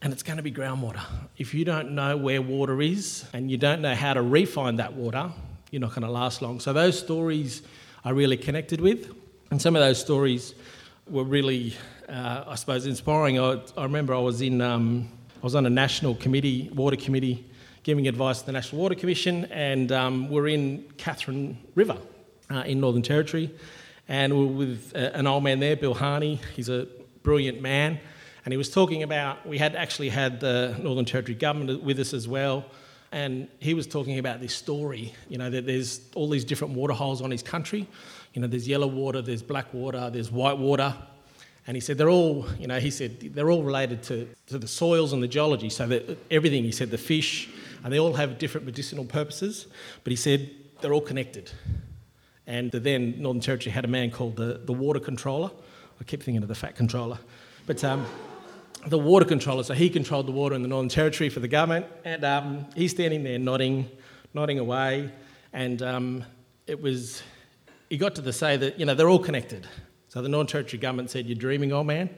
and 0.00 0.12
it's 0.12 0.22
going 0.22 0.36
to 0.38 0.42
be 0.42 0.52
groundwater. 0.52 1.02
If 1.36 1.52
you 1.52 1.64
don't 1.64 1.92
know 1.92 2.16
where 2.16 2.40
water 2.40 2.80
is 2.80 3.24
and 3.32 3.50
you 3.50 3.56
don't 3.56 3.82
know 3.82 3.94
how 3.94 4.14
to 4.14 4.22
refine 4.22 4.76
that 4.76 4.94
water, 4.94 5.30
you're 5.70 5.80
not 5.80 5.90
going 5.90 6.02
to 6.02 6.10
last 6.10 6.42
long. 6.42 6.60
So 6.60 6.72
those 6.72 6.98
stories 6.98 7.62
I 8.04 8.10
really 8.10 8.36
connected 8.36 8.80
with, 8.80 9.14
and 9.50 9.60
some 9.60 9.76
of 9.76 9.82
those 9.82 10.00
stories 10.00 10.54
were 11.08 11.24
really 11.24 11.74
uh, 12.08 12.44
I 12.46 12.54
suppose, 12.54 12.86
inspiring. 12.86 13.38
I, 13.38 13.60
I, 13.76 13.82
remember 13.82 14.14
I 14.14 14.18
was 14.18 14.40
in, 14.40 14.60
um, 14.60 15.08
I 15.36 15.44
was 15.44 15.54
on 15.54 15.66
a 15.66 15.70
national 15.70 16.14
committee, 16.16 16.70
water 16.74 16.96
committee, 16.96 17.44
giving 17.82 18.08
advice 18.08 18.40
to 18.40 18.46
the 18.46 18.52
National 18.52 18.82
Water 18.82 18.94
Commission, 18.94 19.46
and 19.46 19.92
um, 19.92 20.28
we're 20.28 20.48
in 20.48 20.84
Katherine 20.96 21.58
River 21.74 21.96
uh, 22.50 22.62
in 22.66 22.80
Northern 22.80 23.02
Territory, 23.02 23.50
and 24.08 24.38
we're 24.38 24.46
with 24.46 24.92
uh, 24.94 25.10
an 25.14 25.26
old 25.26 25.44
man 25.44 25.60
there, 25.60 25.76
Bill 25.76 25.94
Harney. 25.94 26.40
He's 26.54 26.68
a 26.68 26.86
brilliant 27.22 27.60
man, 27.60 27.98
and 28.44 28.52
he 28.52 28.56
was 28.56 28.70
talking 28.70 29.02
about. 29.02 29.46
We 29.46 29.58
had 29.58 29.74
actually 29.74 30.10
had 30.10 30.40
the 30.40 30.76
Northern 30.80 31.04
Territory 31.04 31.34
government 31.34 31.82
with 31.82 31.98
us 31.98 32.14
as 32.14 32.28
well. 32.28 32.64
And 33.12 33.48
he 33.60 33.72
was 33.72 33.86
talking 33.86 34.18
about 34.18 34.40
this 34.40 34.54
story, 34.54 35.14
you 35.28 35.38
know, 35.38 35.48
that 35.48 35.64
there's 35.64 36.00
all 36.14 36.28
these 36.28 36.44
different 36.44 36.74
water 36.74 36.92
holes 36.92 37.22
on 37.22 37.30
his 37.30 37.42
country. 37.42 37.86
You 38.34 38.42
know, 38.42 38.48
there's 38.48 38.68
yellow 38.68 38.88
water, 38.88 39.22
there's 39.22 39.42
black 39.42 39.72
water, 39.72 40.10
there's 40.10 40.30
white 40.30 40.58
water, 40.58 40.94
and 41.66 41.76
he 41.76 41.80
said 41.80 41.98
they're 41.98 42.10
all, 42.10 42.46
you 42.58 42.66
know, 42.66 42.78
he 42.78 42.90
said 42.90 43.20
they're 43.20 43.50
all 43.50 43.62
related 43.62 44.02
to, 44.04 44.28
to 44.48 44.58
the 44.58 44.68
soils 44.68 45.12
and 45.12 45.22
the 45.22 45.28
geology. 45.28 45.70
So 45.70 45.86
that 45.86 46.18
everything, 46.30 46.64
he 46.64 46.72
said, 46.72 46.90
the 46.90 46.98
fish, 46.98 47.48
and 47.82 47.92
they 47.92 47.98
all 47.98 48.12
have 48.12 48.38
different 48.38 48.66
medicinal 48.66 49.04
purposes. 49.04 49.66
But 50.04 50.10
he 50.10 50.16
said 50.16 50.50
they're 50.80 50.92
all 50.92 51.00
connected. 51.00 51.50
And 52.46 52.70
the 52.70 52.80
then 52.80 53.20
Northern 53.20 53.40
Territory 53.40 53.72
had 53.72 53.84
a 53.84 53.88
man 53.88 54.10
called 54.10 54.36
the, 54.36 54.60
the 54.64 54.72
water 54.72 55.00
controller. 55.00 55.50
I 56.00 56.04
keep 56.04 56.22
thinking 56.22 56.42
of 56.42 56.48
the 56.48 56.54
fat 56.54 56.76
controller. 56.76 57.18
But 57.66 57.82
um, 57.82 58.06
the 58.86 58.98
water 58.98 59.24
controller, 59.24 59.64
so 59.64 59.74
he 59.74 59.90
controlled 59.90 60.26
the 60.26 60.32
water 60.32 60.54
in 60.54 60.62
the 60.62 60.68
Northern 60.68 60.88
Territory 60.88 61.28
for 61.28 61.40
the 61.40 61.48
government. 61.48 61.86
And 62.04 62.24
um, 62.24 62.66
he's 62.76 62.92
standing 62.92 63.24
there 63.24 63.38
nodding, 63.38 63.90
nodding 64.32 64.58
away. 64.58 65.10
And 65.52 65.82
um, 65.82 66.24
it 66.66 66.80
was, 66.80 67.22
he 67.90 67.96
got 67.96 68.14
to 68.16 68.20
the 68.20 68.32
say 68.32 68.56
that, 68.56 68.78
you 68.78 68.86
know, 68.86 68.94
they're 68.94 69.08
all 69.08 69.18
connected. 69.18 69.66
So 70.08 70.22
the 70.22 70.28
Northern 70.28 70.46
Territory 70.46 70.78
government 70.78 71.10
said, 71.10 71.26
You're 71.26 71.36
dreaming, 71.36 71.72
old 71.72 71.86
man, 71.86 72.10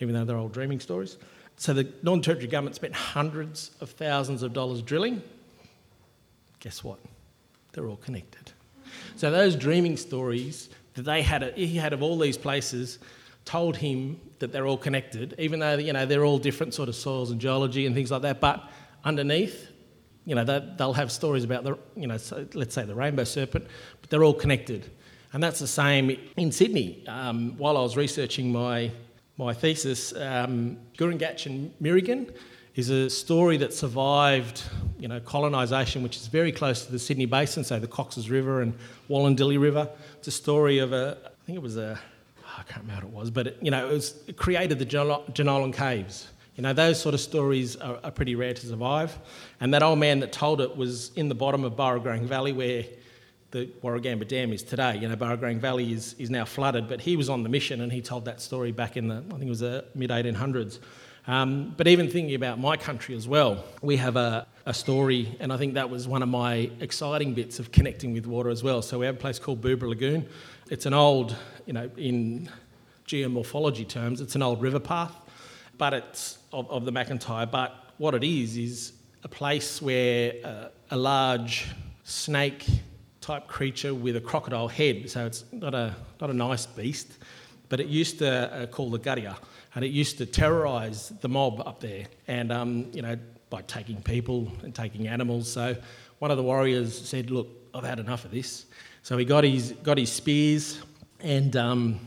even 0.00 0.14
though 0.14 0.24
they're 0.24 0.38
all 0.38 0.48
dreaming 0.48 0.80
stories. 0.80 1.16
So 1.56 1.72
the 1.72 1.90
Northern 2.02 2.22
Territory 2.22 2.48
government 2.48 2.76
spent 2.76 2.94
hundreds 2.94 3.70
of 3.80 3.90
thousands 3.90 4.42
of 4.42 4.52
dollars 4.52 4.82
drilling. 4.82 5.22
Guess 6.60 6.82
what? 6.82 6.98
They're 7.72 7.86
all 7.86 7.96
connected. 7.96 8.52
So 9.16 9.30
those 9.30 9.56
dreaming 9.56 9.96
stories 9.96 10.68
that 10.94 11.02
they 11.02 11.22
had, 11.22 11.54
he 11.56 11.76
had 11.76 11.92
of 11.92 12.02
all 12.02 12.18
these 12.18 12.38
places, 12.38 12.98
told 13.44 13.76
him 13.76 14.20
that 14.40 14.52
they're 14.52 14.66
all 14.66 14.76
connected, 14.78 15.34
even 15.38 15.60
though 15.60 15.76
you 15.78 15.92
know 15.92 16.04
they're 16.04 16.24
all 16.24 16.38
different 16.38 16.74
sort 16.74 16.88
of 16.88 16.96
soils 16.96 17.30
and 17.30 17.40
geology 17.40 17.86
and 17.86 17.94
things 17.94 18.10
like 18.10 18.22
that. 18.22 18.40
But 18.40 18.68
underneath, 19.04 19.70
you 20.26 20.34
know, 20.34 20.44
they'll 20.76 20.92
have 20.92 21.12
stories 21.12 21.44
about 21.44 21.62
the, 21.62 21.78
you 21.94 22.08
know, 22.08 22.16
so 22.16 22.46
let's 22.54 22.74
say 22.74 22.84
the 22.84 22.94
rainbow 22.94 23.24
serpent, 23.24 23.66
but 24.00 24.10
they're 24.10 24.24
all 24.24 24.34
connected. 24.34 24.90
And 25.32 25.42
that's 25.42 25.60
the 25.60 25.68
same 25.68 26.18
in 26.36 26.50
Sydney. 26.50 27.06
Um, 27.06 27.56
while 27.56 27.76
I 27.76 27.82
was 27.82 27.96
researching 27.96 28.50
my, 28.50 28.90
my 29.38 29.54
thesis, 29.54 30.12
um, 30.16 30.78
Gurangatch 30.98 31.46
and 31.46 31.72
Mirragan 31.80 32.34
is 32.74 32.90
a 32.90 33.08
story 33.08 33.56
that 33.58 33.72
survived, 33.72 34.64
you 34.98 35.08
know, 35.08 35.20
colonisation, 35.20 36.02
which 36.02 36.16
is 36.16 36.26
very 36.26 36.52
close 36.52 36.86
to 36.86 36.92
the 36.92 36.98
Sydney 36.98 37.26
Basin, 37.26 37.64
so 37.64 37.78
the 37.78 37.86
Cox's 37.86 38.30
River 38.30 38.62
and 38.62 38.74
Wollondilly 39.08 39.60
River. 39.60 39.88
It's 40.18 40.28
a 40.28 40.32
story 40.32 40.78
of 40.78 40.92
a, 40.92 41.18
I 41.24 41.46
think 41.46 41.56
it 41.56 41.62
was 41.62 41.76
a, 41.76 41.98
oh, 42.42 42.54
I 42.58 42.62
can't 42.62 42.82
remember 42.82 43.06
what 43.06 43.12
it 43.12 43.18
was, 43.18 43.30
but 43.30 43.46
it, 43.48 43.58
you 43.60 43.70
know, 43.70 43.86
it, 43.86 43.92
was, 43.92 44.14
it 44.26 44.36
created 44.36 44.78
the 44.78 44.86
Jenolan 44.86 45.74
Caves. 45.74 46.28
You 46.56 46.62
know, 46.62 46.72
those 46.72 47.00
sort 47.00 47.14
of 47.14 47.20
stories 47.20 47.76
are, 47.76 47.98
are, 48.02 48.10
pretty 48.10 48.34
rare 48.34 48.54
to 48.54 48.66
survive. 48.66 49.18
And 49.60 49.74
that 49.74 49.82
old 49.82 49.98
man 49.98 50.20
that 50.20 50.32
told 50.32 50.62
it 50.62 50.74
was 50.74 51.12
in 51.14 51.28
the 51.28 51.34
bottom 51.34 51.64
of 51.64 51.74
Burragorang 51.74 52.22
Valley 52.22 52.52
where 52.52 52.84
the 53.50 53.66
Warragamba 53.82 54.26
Dam 54.26 54.54
is 54.54 54.62
today. 54.62 54.96
You 54.96 55.08
know, 55.08 55.16
Burragorang 55.16 55.58
Valley 55.58 55.92
is, 55.92 56.14
is 56.18 56.30
now 56.30 56.46
flooded, 56.46 56.88
but 56.88 57.02
he 57.02 57.14
was 57.14 57.28
on 57.28 57.42
the 57.42 57.50
mission 57.50 57.82
and 57.82 57.92
he 57.92 58.00
told 58.00 58.24
that 58.24 58.40
story 58.40 58.72
back 58.72 58.96
in 58.96 59.08
the, 59.08 59.16
I 59.16 59.32
think 59.32 59.42
it 59.42 59.48
was 59.50 59.60
the 59.60 59.84
mid 59.94 60.08
1800s. 60.08 60.78
Um, 61.28 61.74
but 61.76 61.88
even 61.88 62.08
thinking 62.08 62.36
about 62.36 62.60
my 62.60 62.76
country 62.76 63.16
as 63.16 63.26
well, 63.26 63.64
we 63.82 63.96
have 63.96 64.16
a, 64.16 64.46
a 64.64 64.72
story, 64.72 65.36
and 65.40 65.52
I 65.52 65.56
think 65.56 65.74
that 65.74 65.90
was 65.90 66.06
one 66.06 66.22
of 66.22 66.28
my 66.28 66.70
exciting 66.80 67.34
bits 67.34 67.58
of 67.58 67.72
connecting 67.72 68.12
with 68.12 68.26
water 68.26 68.48
as 68.48 68.62
well. 68.62 68.80
So 68.80 69.00
we 69.00 69.06
have 69.06 69.16
a 69.16 69.18
place 69.18 69.40
called 69.40 69.60
Boobera 69.60 69.88
Lagoon. 69.88 70.28
It's 70.70 70.86
an 70.86 70.94
old, 70.94 71.34
you 71.66 71.72
know, 71.72 71.90
in 71.96 72.48
geomorphology 73.06 73.88
terms, 73.88 74.20
it's 74.20 74.36
an 74.36 74.42
old 74.42 74.62
river 74.62 74.80
path, 74.80 75.14
but 75.78 75.94
it's 75.94 76.38
of, 76.52 76.70
of 76.70 76.84
the 76.84 76.92
McIntyre. 76.92 77.50
But 77.50 77.74
what 77.98 78.14
it 78.14 78.22
is 78.22 78.56
is 78.56 78.92
a 79.24 79.28
place 79.28 79.82
where 79.82 80.34
uh, 80.44 80.68
a 80.90 80.96
large 80.96 81.66
snake 82.04 82.66
type 83.20 83.48
creature 83.48 83.92
with 83.92 84.14
a 84.14 84.20
crocodile 84.20 84.68
head. 84.68 85.10
So 85.10 85.26
it's 85.26 85.44
not 85.50 85.74
a, 85.74 85.96
not 86.20 86.30
a 86.30 86.34
nice 86.34 86.66
beast, 86.66 87.08
but 87.68 87.80
it 87.80 87.88
used 87.88 88.20
to 88.20 88.52
uh, 88.52 88.66
call 88.66 88.90
the 88.90 89.00
Guttia, 89.00 89.36
and 89.76 89.84
it 89.84 89.92
used 89.92 90.18
to 90.18 90.26
terrorise 90.26 91.12
the 91.20 91.28
mob 91.28 91.62
up 91.64 91.80
there. 91.80 92.06
And, 92.26 92.50
um, 92.50 92.90
you 92.92 93.02
know, 93.02 93.16
by 93.50 93.62
taking 93.62 94.02
people 94.02 94.50
and 94.64 94.74
taking 94.74 95.06
animals. 95.06 95.52
So 95.52 95.76
one 96.18 96.32
of 96.32 96.36
the 96.36 96.42
warriors 96.42 96.98
said, 96.98 97.30
Look, 97.30 97.46
I've 97.72 97.84
had 97.84 98.00
enough 98.00 98.24
of 98.24 98.32
this. 98.32 98.66
So 99.02 99.16
he 99.16 99.24
got 99.24 99.44
his, 99.44 99.72
got 99.84 99.98
his 99.98 100.10
spears 100.10 100.80
and 101.20 101.54
um, 101.56 102.00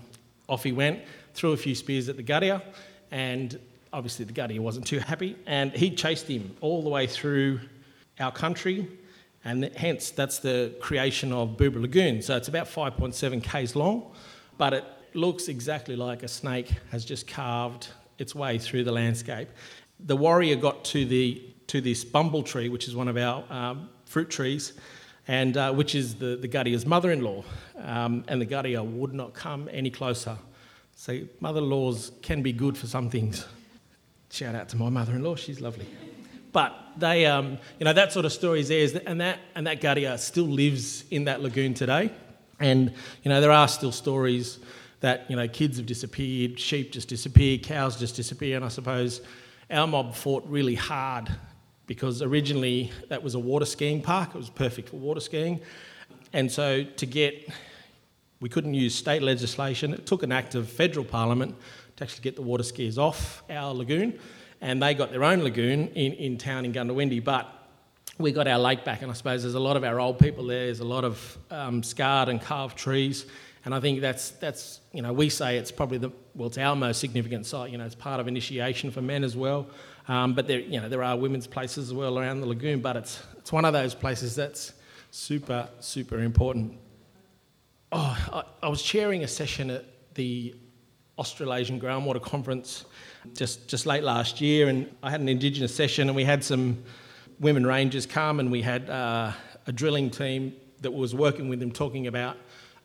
off 0.49 0.63
he 0.63 0.73
went, 0.73 0.99
threw 1.33 1.53
a 1.53 1.57
few 1.57 1.75
spears 1.75 2.09
at 2.09 2.17
the 2.17 2.23
Guttia, 2.23 2.61
and 3.11 3.57
obviously 3.93 4.25
the 4.25 4.33
Guttia 4.33 4.59
wasn't 4.59 4.85
too 4.85 4.99
happy, 4.99 5.35
and 5.45 5.71
he 5.71 5.91
chased 5.91 6.27
him 6.27 6.55
all 6.61 6.83
the 6.83 6.89
way 6.89 7.07
through 7.07 7.61
our 8.19 8.31
country 8.31 8.87
and 9.45 9.63
hence 9.75 10.11
that's 10.11 10.39
the 10.39 10.75
creation 10.81 11.31
of 11.31 11.55
Boobera 11.55 11.81
Lagoon. 11.81 12.21
So 12.21 12.35
it's 12.35 12.49
about 12.49 12.67
5.7 12.67 13.41
k's 13.41 13.75
long, 13.75 14.11
but 14.57 14.73
it 14.73 14.83
looks 15.15 15.47
exactly 15.47 15.95
like 15.95 16.23
a 16.23 16.27
snake 16.27 16.71
has 16.91 17.05
just 17.05 17.27
carved 17.27 17.87
its 18.17 18.35
way 18.35 18.57
through 18.57 18.83
the 18.83 18.91
landscape. 18.91 19.49
the 19.99 20.15
warrior 20.15 20.55
got 20.55 20.85
to 20.85 21.05
the 21.05 21.41
to 21.67 21.81
this 21.81 22.03
bumble 22.03 22.41
tree, 22.41 22.67
which 22.67 22.87
is 22.87 22.95
one 22.95 23.07
of 23.07 23.15
our 23.15 23.43
um, 23.51 23.89
fruit 24.05 24.29
trees, 24.29 24.73
and 25.27 25.55
uh, 25.55 25.71
which 25.71 25.93
is 25.93 26.15
the, 26.15 26.35
the 26.35 26.47
Gutier's 26.47 26.85
mother-in-law, 26.85 27.43
um, 27.77 28.23
and 28.27 28.41
the 28.41 28.45
Guttier 28.45 28.83
would 28.83 29.13
not 29.13 29.33
come 29.33 29.69
any 29.71 29.91
closer. 29.91 30.35
So 30.95 31.21
mother-in-laws 31.39 32.11
can 32.23 32.41
be 32.41 32.51
good 32.51 32.77
for 32.77 32.87
some 32.87 33.09
things. 33.09 33.45
Shout 34.31 34.55
out 34.55 34.67
to 34.69 34.77
my 34.77 34.89
mother-in-law; 34.89 35.35
she's 35.35 35.61
lovely. 35.61 35.87
But 36.51 36.73
they, 36.97 37.27
um, 37.27 37.59
you 37.77 37.85
know, 37.85 37.93
that 37.93 38.11
sort 38.11 38.25
of 38.25 38.33
story 38.33 38.61
is 38.61 38.93
there, 38.93 39.03
and 39.05 39.21
that 39.21 39.39
and 39.55 39.67
that 39.67 39.81
Guttier 39.81 40.17
still 40.17 40.47
lives 40.47 41.03
in 41.11 41.25
that 41.25 41.41
lagoon 41.41 41.73
today, 41.73 42.11
and 42.59 42.91
you 43.23 43.29
know 43.29 43.41
there 43.41 43.51
are 43.51 43.67
still 43.67 43.91
stories 43.91 44.59
that 44.99 45.29
you 45.29 45.35
know 45.35 45.47
kids 45.47 45.77
have 45.77 45.85
disappeared, 45.85 46.59
sheep 46.59 46.91
just 46.91 47.07
disappear, 47.07 47.57
cows 47.57 47.97
just 47.97 48.15
disappear, 48.15 48.55
and 48.55 48.65
I 48.65 48.69
suppose 48.69 49.21
our 49.71 49.87
mob 49.87 50.15
fought 50.15 50.43
really 50.47 50.75
hard 50.75 51.29
because 51.89 52.21
originally 52.21 52.91
that 53.07 53.23
was 53.23 53.35
a 53.35 53.39
water 53.39 53.65
skiing 53.65 54.01
park. 54.01 54.29
It 54.29 54.37
was 54.37 54.49
perfect 54.49 54.89
for 54.89 54.97
water 54.97 55.19
skiing. 55.19 55.59
And 56.33 56.51
so 56.51 56.83
to 56.83 57.05
get, 57.07 57.49
we 58.39 58.49
couldn't 58.49 58.75
use 58.75 58.93
state 58.93 59.23
legislation. 59.23 59.93
It 59.93 60.05
took 60.05 60.21
an 60.21 60.31
act 60.31 60.53
of 60.53 60.69
federal 60.69 61.03
parliament 61.03 61.55
to 61.95 62.03
actually 62.03 62.21
get 62.21 62.35
the 62.35 62.43
water 62.43 62.63
skiers 62.63 62.99
off 62.99 63.43
our 63.49 63.73
lagoon. 63.73 64.19
And 64.61 64.83
they 64.83 64.93
got 64.93 65.09
their 65.11 65.23
own 65.23 65.43
lagoon 65.43 65.87
in, 65.89 66.13
in 66.13 66.37
town 66.37 66.65
in 66.65 66.73
Goondiwindi. 66.73 67.23
But 67.23 67.51
we 68.19 68.31
got 68.33 68.47
our 68.47 68.59
lake 68.59 68.83
back, 68.83 69.01
and 69.01 69.09
I 69.09 69.13
suppose 69.13 69.41
there's 69.43 69.55
a 69.55 69.59
lot 69.59 69.77
of 69.77 69.83
our 69.83 69.99
old 69.99 70.19
people 70.19 70.45
there. 70.45 70.65
There's 70.65 70.81
a 70.81 70.85
lot 70.85 71.05
of 71.05 71.37
um, 71.49 71.81
scarred 71.81 72.29
and 72.29 72.41
carved 72.41 72.77
trees. 72.77 73.25
And 73.65 73.75
I 73.75 73.79
think 73.79 74.01
that's, 74.01 74.31
that's, 74.31 74.79
you 74.93 75.01
know, 75.01 75.11
we 75.11 75.29
say 75.29 75.57
it's 75.57 75.71
probably 75.71 75.97
the, 75.97 76.11
well, 76.33 76.47
it's 76.47 76.57
our 76.57 76.75
most 76.75 76.99
significant 76.99 77.45
site. 77.45 77.71
You 77.71 77.77
know, 77.77 77.85
it's 77.85 77.95
part 77.95 78.19
of 78.19 78.27
initiation 78.27 78.89
for 78.89 79.01
men 79.01 79.23
as 79.23 79.35
well. 79.35 79.67
Um, 80.07 80.33
but 80.33 80.47
there, 80.47 80.59
you 80.59 80.79
know, 80.79 80.89
there 80.89 81.03
are 81.03 81.17
women's 81.17 81.45
places 81.45 81.89
as 81.89 81.93
well 81.93 82.17
around 82.17 82.41
the 82.41 82.47
lagoon, 82.47 82.79
but 82.79 82.95
it's, 82.95 83.21
it's 83.37 83.51
one 83.51 83.65
of 83.65 83.73
those 83.73 83.93
places 83.93 84.35
that's 84.35 84.73
super, 85.11 85.67
super 85.79 86.19
important. 86.19 86.77
Oh, 87.91 88.17
I, 88.33 88.43
I 88.65 88.69
was 88.69 88.81
chairing 88.81 89.23
a 89.23 89.27
session 89.27 89.69
at 89.69 89.85
the 90.15 90.55
Australasian 91.17 91.79
Groundwater 91.81 92.21
Conference 92.21 92.85
just, 93.33 93.67
just 93.67 93.85
late 93.85 94.03
last 94.03 94.39
year, 94.39 94.69
and 94.69 94.89
I 95.03 95.11
had 95.11 95.19
an 95.19 95.27
Indigenous 95.27 95.75
session, 95.75 96.07
and 96.07 96.15
we 96.15 96.23
had 96.23 96.43
some 96.43 96.81
women 97.39 97.65
rangers 97.65 98.05
come, 98.05 98.39
and 98.39 98.51
we 98.51 98.61
had 98.61 98.89
uh, 98.89 99.33
a 99.67 99.71
drilling 99.71 100.09
team 100.09 100.53
that 100.81 100.91
was 100.91 101.13
working 101.13 101.49
with 101.49 101.59
them 101.59 101.71
talking 101.71 102.07
about 102.07 102.37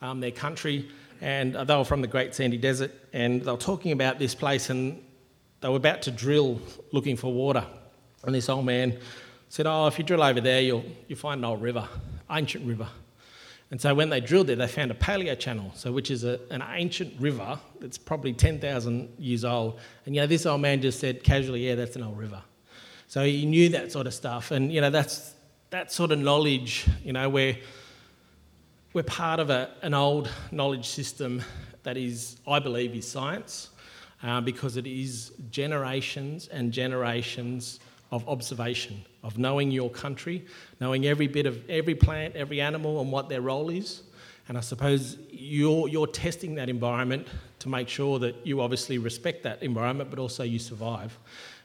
um, 0.04 0.20
their 0.20 0.30
country, 0.30 0.88
and 1.20 1.54
they 1.54 1.76
were 1.76 1.84
from 1.84 2.02
the 2.02 2.06
Great 2.06 2.34
Sandy 2.34 2.58
Desert, 2.58 2.92
and 3.12 3.42
they 3.42 3.50
were 3.50 3.56
talking 3.56 3.92
about 3.92 4.18
this 4.18 4.34
place, 4.34 4.68
and 4.68 5.02
they 5.60 5.68
were 5.68 5.76
about 5.76 6.02
to 6.02 6.10
drill 6.10 6.60
looking 6.92 7.16
for 7.16 7.32
water. 7.32 7.64
And 8.24 8.34
this 8.34 8.48
old 8.48 8.66
man 8.66 8.98
said, 9.48 9.66
Oh, 9.66 9.86
if 9.86 9.98
you 9.98 10.04
drill 10.04 10.22
over 10.22 10.40
there, 10.40 10.60
you'll, 10.60 10.84
you'll 11.08 11.18
find 11.18 11.38
an 11.38 11.44
old 11.46 11.62
river, 11.62 11.88
ancient 12.30 12.66
river. 12.66 12.88
And 13.70 13.80
so 13.80 13.94
when 13.94 14.10
they 14.10 14.20
drilled 14.20 14.48
there, 14.48 14.56
they 14.56 14.66
found 14.66 14.90
a 14.90 14.94
paleo 14.94 15.38
channel, 15.38 15.72
so 15.74 15.90
which 15.90 16.10
is 16.10 16.22
a, 16.22 16.38
an 16.50 16.62
ancient 16.74 17.18
river 17.18 17.58
that's 17.80 17.96
probably 17.96 18.34
10,000 18.34 19.08
years 19.18 19.44
old. 19.44 19.80
And 20.04 20.14
you 20.14 20.20
know, 20.20 20.26
this 20.26 20.44
old 20.44 20.60
man 20.60 20.82
just 20.82 21.00
said 21.00 21.24
casually, 21.24 21.66
"Yeah, 21.66 21.74
that's 21.74 21.96
an 21.96 22.02
old 22.02 22.18
river." 22.18 22.42
So 23.08 23.24
he 23.24 23.46
knew 23.46 23.70
that 23.70 23.90
sort 23.90 24.06
of 24.06 24.14
stuff, 24.14 24.50
and 24.50 24.70
you 24.70 24.80
know, 24.80 24.90
that's 24.90 25.34
that 25.70 25.90
sort 25.90 26.12
of 26.12 26.18
knowledge. 26.18 26.86
You 27.02 27.14
know, 27.14 27.28
where 27.28 27.56
we're 28.94 29.02
part 29.02 29.40
of 29.40 29.50
a, 29.50 29.70
an 29.83 29.92
old 29.92 30.30
knowledge 30.52 30.87
system 30.87 31.42
that 31.83 31.96
is, 31.96 32.37
I 32.46 32.61
believe, 32.61 32.94
is 32.94 33.07
science 33.07 33.70
uh, 34.22 34.40
because 34.40 34.76
it 34.76 34.87
is 34.87 35.33
generations 35.50 36.46
and 36.46 36.72
generations 36.72 37.80
of 38.12 38.26
observation, 38.28 39.04
of 39.24 39.37
knowing 39.37 39.72
your 39.72 39.90
country, 39.90 40.46
knowing 40.80 41.07
every 41.07 41.26
bit 41.26 41.44
of 41.44 41.68
every 41.68 41.96
plant, 41.96 42.37
every 42.37 42.61
animal, 42.61 43.00
and 43.00 43.11
what 43.11 43.28
their 43.28 43.40
role 43.40 43.68
is. 43.68 44.02
And 44.48 44.57
I 44.57 44.61
suppose 44.61 45.18
you're, 45.28 45.88
you're 45.88 46.07
testing 46.07 46.54
that 46.54 46.68
environment 46.68 47.26
to 47.59 47.68
make 47.68 47.88
sure 47.88 48.20
that 48.20 48.46
you 48.46 48.61
obviously 48.61 48.98
respect 48.98 49.42
that 49.42 49.61
environment, 49.62 50.09
but 50.09 50.20
also 50.20 50.44
you 50.44 50.61
survive. 50.61 51.18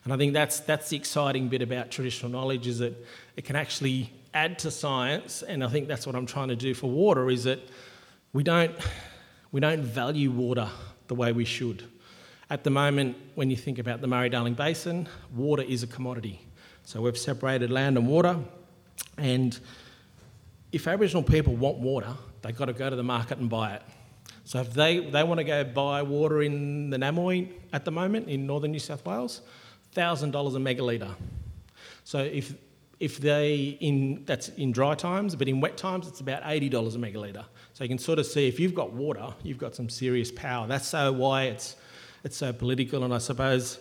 And 0.04 0.14
I 0.14 0.18
think 0.18 0.34
that's, 0.34 0.62
that's 0.62 0.90
the 0.90 0.98
exciting 0.98 1.50
bit 1.50 1.62
about 1.62 1.92
traditional 1.92 2.32
knowledge 2.32 2.66
is 2.66 2.80
that 2.80 2.96
it 3.36 3.46
can 3.46 3.56
actually 3.56 4.12
add 4.34 4.60
to 4.60 4.72
science. 4.72 5.44
And 5.44 5.64
I 5.64 5.68
think 5.68 5.88
that's 5.88 6.06
what 6.06 6.16
I'm 6.16 6.26
trying 6.26 6.50
to 6.50 6.56
do 6.56 6.74
for 6.74 6.90
water 6.90 7.30
is 7.30 7.44
that 7.46 7.60
we 8.34 8.44
don't, 8.44 8.72
we 9.52 9.60
don't 9.60 9.82
value 9.82 10.32
water 10.32 10.70
the 11.08 11.16
way 11.16 11.32
we 11.32 11.46
should. 11.46 11.84
At 12.50 12.64
the 12.64 12.70
moment, 12.70 13.16
when 13.36 13.50
you 13.50 13.56
think 13.56 13.80
about 13.80 14.02
the 14.02 14.08
Murray 14.08 14.30
Darling 14.30 14.56
Basin, 14.56 15.08
water 15.36 15.64
is 15.64 15.84
a 15.84 15.88
commodity. 15.88 16.42
So 16.84 17.02
we've 17.02 17.18
separated 17.18 17.70
land 17.70 17.98
and 17.98 18.08
water, 18.08 18.40
and 19.18 19.60
if 20.72 20.88
Aboriginal 20.88 21.24
people 21.24 21.56
want 21.56 21.78
water, 21.78 22.16
they've 22.42 22.56
got 22.56 22.66
to 22.66 22.74
go 22.74 22.90
to 22.90 22.96
the 22.96 23.04
market 23.04 23.38
and 23.38 23.50
buy 23.50 23.74
it. 23.74 23.84
So 24.46 24.60
if 24.62 24.74
they, 24.74 25.00
they 25.00 25.24
want 25.24 25.40
to 25.40 25.44
go 25.44 25.64
buy 25.64 26.02
water 26.02 26.42
in 26.42 26.90
the 26.90 26.98
Namoi 26.98 27.50
at 27.74 27.86
the 27.86 27.92
moment 27.92 28.28
in 28.30 28.48
northern 28.48 28.72
New 28.72 28.80
South 28.80 29.06
Wales, 29.06 29.42
$1,000 29.96 30.30
a 30.32 30.60
megalitre. 30.60 31.14
So 32.04 32.20
if, 32.20 32.54
if 33.00 33.18
they, 33.18 33.78
in, 33.80 34.24
that's 34.26 34.50
in 34.50 34.72
dry 34.72 34.94
times, 34.96 35.36
but 35.36 35.48
in 35.48 35.62
wet 35.62 35.78
times, 35.78 36.08
it's 36.08 36.20
about 36.20 36.44
$80 36.44 36.72
a 36.72 36.98
megalitre. 36.98 37.46
So 37.74 37.84
you 37.84 37.88
can 37.88 37.98
sort 37.98 38.20
of 38.20 38.26
see 38.26 38.48
if 38.48 38.60
you've 38.60 38.76
got 38.76 38.92
water, 38.92 39.34
you've 39.44 39.58
got 39.58 39.74
some 39.76 39.90
serious 39.90 40.32
power. 40.32 40.68
That's 40.68 40.88
so 40.88 41.12
why 41.14 41.44
it's 41.44 41.76
it's 42.24 42.38
so 42.38 42.52
political. 42.54 43.04
And 43.04 43.14
I 43.14 43.18
suppose 43.18 43.80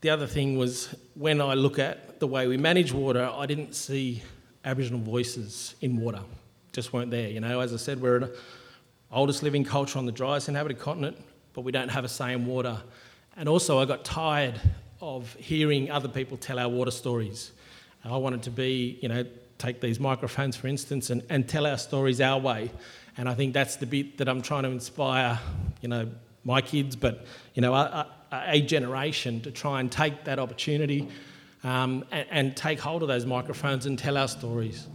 the 0.00 0.10
other 0.10 0.26
thing 0.26 0.56
was 0.56 0.94
when 1.14 1.40
I 1.40 1.54
look 1.54 1.78
at 1.78 2.20
the 2.20 2.26
way 2.26 2.46
we 2.46 2.56
manage 2.56 2.92
water, 2.92 3.30
I 3.32 3.46
didn't 3.46 3.74
see 3.74 4.22
Aboriginal 4.64 5.00
voices 5.00 5.74
in 5.80 5.96
water. 6.00 6.20
Just 6.72 6.92
weren't 6.92 7.10
there. 7.10 7.28
You 7.28 7.40
know, 7.40 7.60
as 7.60 7.72
I 7.72 7.76
said, 7.76 8.00
we're 8.00 8.20
the 8.20 8.36
oldest 9.10 9.42
living 9.42 9.64
culture 9.64 9.98
on 9.98 10.06
the 10.06 10.12
driest 10.12 10.48
inhabited 10.48 10.78
continent, 10.78 11.16
but 11.52 11.62
we 11.62 11.72
don't 11.72 11.88
have 11.88 12.04
a 12.04 12.08
say 12.08 12.32
in 12.32 12.46
water. 12.46 12.80
And 13.36 13.48
also, 13.48 13.78
I 13.78 13.84
got 13.84 14.04
tired 14.04 14.60
of 15.00 15.32
hearing 15.34 15.90
other 15.90 16.08
people 16.08 16.36
tell 16.36 16.58
our 16.58 16.68
water 16.68 16.90
stories. 16.90 17.52
I 18.04 18.16
wanted 18.16 18.42
to 18.44 18.50
be, 18.50 18.98
you 19.02 19.08
know, 19.08 19.24
take 19.58 19.80
these 19.80 19.98
microphones, 19.98 20.56
for 20.56 20.68
instance, 20.68 21.10
and, 21.10 21.22
and 21.28 21.48
tell 21.48 21.66
our 21.66 21.78
stories 21.78 22.20
our 22.20 22.38
way. 22.38 22.70
And 23.16 23.28
I 23.28 23.34
think 23.34 23.52
that's 23.52 23.76
the 23.76 23.86
bit 23.86 24.18
that 24.18 24.28
I'm 24.28 24.42
trying 24.42 24.62
to 24.62 24.70
inspire, 24.70 25.40
you 25.80 25.88
know, 25.88 26.08
my 26.44 26.60
kids, 26.60 26.96
but 26.96 27.26
you 27.54 27.62
know, 27.62 27.74
a, 27.74 28.06
a 28.32 28.60
generation 28.60 29.40
to 29.42 29.50
try 29.50 29.80
and 29.80 29.90
take 29.90 30.24
that 30.24 30.38
opportunity 30.38 31.08
um, 31.64 32.04
and, 32.10 32.26
and 32.30 32.56
take 32.56 32.78
hold 32.78 33.02
of 33.02 33.08
those 33.08 33.26
microphones 33.26 33.86
and 33.86 33.98
tell 33.98 34.16
our 34.16 34.28
stories. 34.28 34.86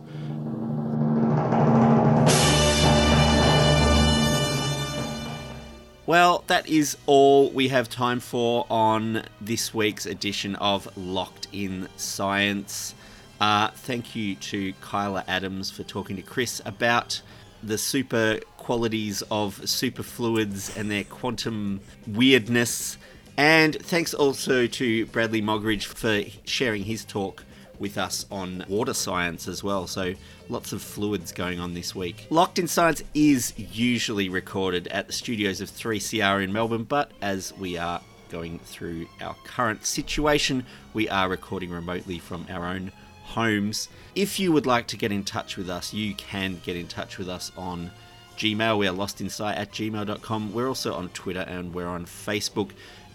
Well, 6.05 6.43
that 6.47 6.67
is 6.67 6.97
all 7.05 7.49
we 7.51 7.69
have 7.69 7.89
time 7.89 8.19
for 8.19 8.67
on 8.69 9.23
this 9.39 9.73
week's 9.73 10.05
edition 10.05 10.55
of 10.55 10.89
Locked 10.97 11.47
in 11.53 11.87
Science. 11.95 12.93
Uh, 13.39 13.69
thank 13.69 14.13
you 14.13 14.35
to 14.35 14.73
Kyla 14.81 15.23
Adams 15.29 15.71
for 15.71 15.83
talking 15.83 16.17
to 16.17 16.21
Chris 16.21 16.61
about 16.65 17.21
the 17.63 17.77
super 17.77 18.41
qualities 18.57 19.23
of 19.31 19.61
superfluids 19.69 20.75
and 20.75 20.91
their 20.91 21.05
quantum 21.05 21.79
weirdness. 22.05 22.97
And 23.37 23.73
thanks 23.73 24.13
also 24.13 24.67
to 24.67 25.05
Bradley 25.05 25.41
Mogridge 25.41 25.85
for 25.85 26.29
sharing 26.43 26.83
his 26.83 27.05
talk 27.05 27.45
with 27.79 27.97
us 27.97 28.25
on 28.31 28.65
water 28.67 28.93
science 28.93 29.47
as 29.47 29.63
well. 29.63 29.87
So 29.87 30.13
lots 30.49 30.73
of 30.73 30.81
fluids 30.81 31.31
going 31.31 31.59
on 31.59 31.73
this 31.73 31.95
week. 31.95 32.27
Locked 32.29 32.59
in 32.59 32.67
Science 32.67 33.03
is 33.13 33.53
usually 33.57 34.29
recorded 34.29 34.87
at 34.87 35.07
the 35.07 35.13
studios 35.13 35.61
of 35.61 35.69
3CR 35.69 36.43
in 36.43 36.53
Melbourne, 36.53 36.83
but 36.83 37.11
as 37.21 37.53
we 37.57 37.77
are 37.77 38.01
going 38.29 38.59
through 38.59 39.07
our 39.21 39.35
current 39.43 39.85
situation, 39.85 40.65
we 40.93 41.07
are 41.09 41.29
recording 41.29 41.69
remotely 41.69 42.19
from 42.19 42.47
our 42.49 42.65
own 42.65 42.91
homes. 43.23 43.89
If 44.15 44.39
you 44.39 44.51
would 44.51 44.65
like 44.65 44.87
to 44.87 44.97
get 44.97 45.11
in 45.11 45.23
touch 45.23 45.57
with 45.57 45.69
us, 45.69 45.93
you 45.93 46.13
can 46.15 46.59
get 46.63 46.75
in 46.75 46.87
touch 46.87 47.17
with 47.17 47.29
us 47.29 47.51
on 47.57 47.91
Gmail. 48.37 48.77
We 48.77 48.87
are 48.87 48.93
lostinsight 48.93 49.57
at 49.57 49.71
gmail.com. 49.71 50.53
We're 50.53 50.67
also 50.67 50.93
on 50.93 51.09
Twitter 51.09 51.41
and 51.41 51.73
we're 51.73 51.87
on 51.87 52.05
Facebook. 52.05 52.71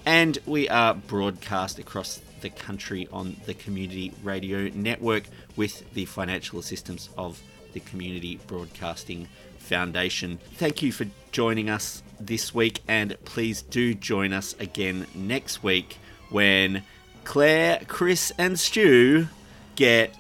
And 0.07 0.39
we 0.47 0.69
are 0.69 0.95
broadcast 0.95 1.79
across 1.79 2.21
the 2.41 2.51
country 2.51 3.09
on 3.13 3.37
the 3.47 3.55
Community 3.55 4.13
Radio 4.23 4.71
Network 4.75 5.25
with 5.57 5.93
the 5.95 6.05
financial 6.05 6.59
assistance 6.59 7.09
of 7.17 7.41
the 7.73 7.81
Community 7.81 8.41
Broadcasting 8.47 9.29
Foundation. 9.59 10.39
Thank 10.55 10.83
you 10.83 10.93
for 10.93 11.07
joining 11.33 11.69
us 11.69 12.03
this 12.19 12.55
week, 12.55 12.81
and 12.89 13.17
please 13.25 13.63
do 13.63 13.95
join 13.95 14.33
us 14.33 14.55
again 14.59 15.07
next 15.15 15.63
week 15.63 15.99
when 16.31 16.83
Claire, 17.25 17.83
Chris, 17.87 18.33
and 18.39 18.59
Stu 18.59 19.29
get 19.77 20.17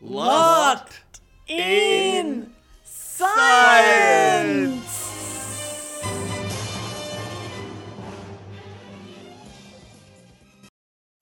locked 0.00 1.20
in 1.46 2.52
science. 2.84 4.91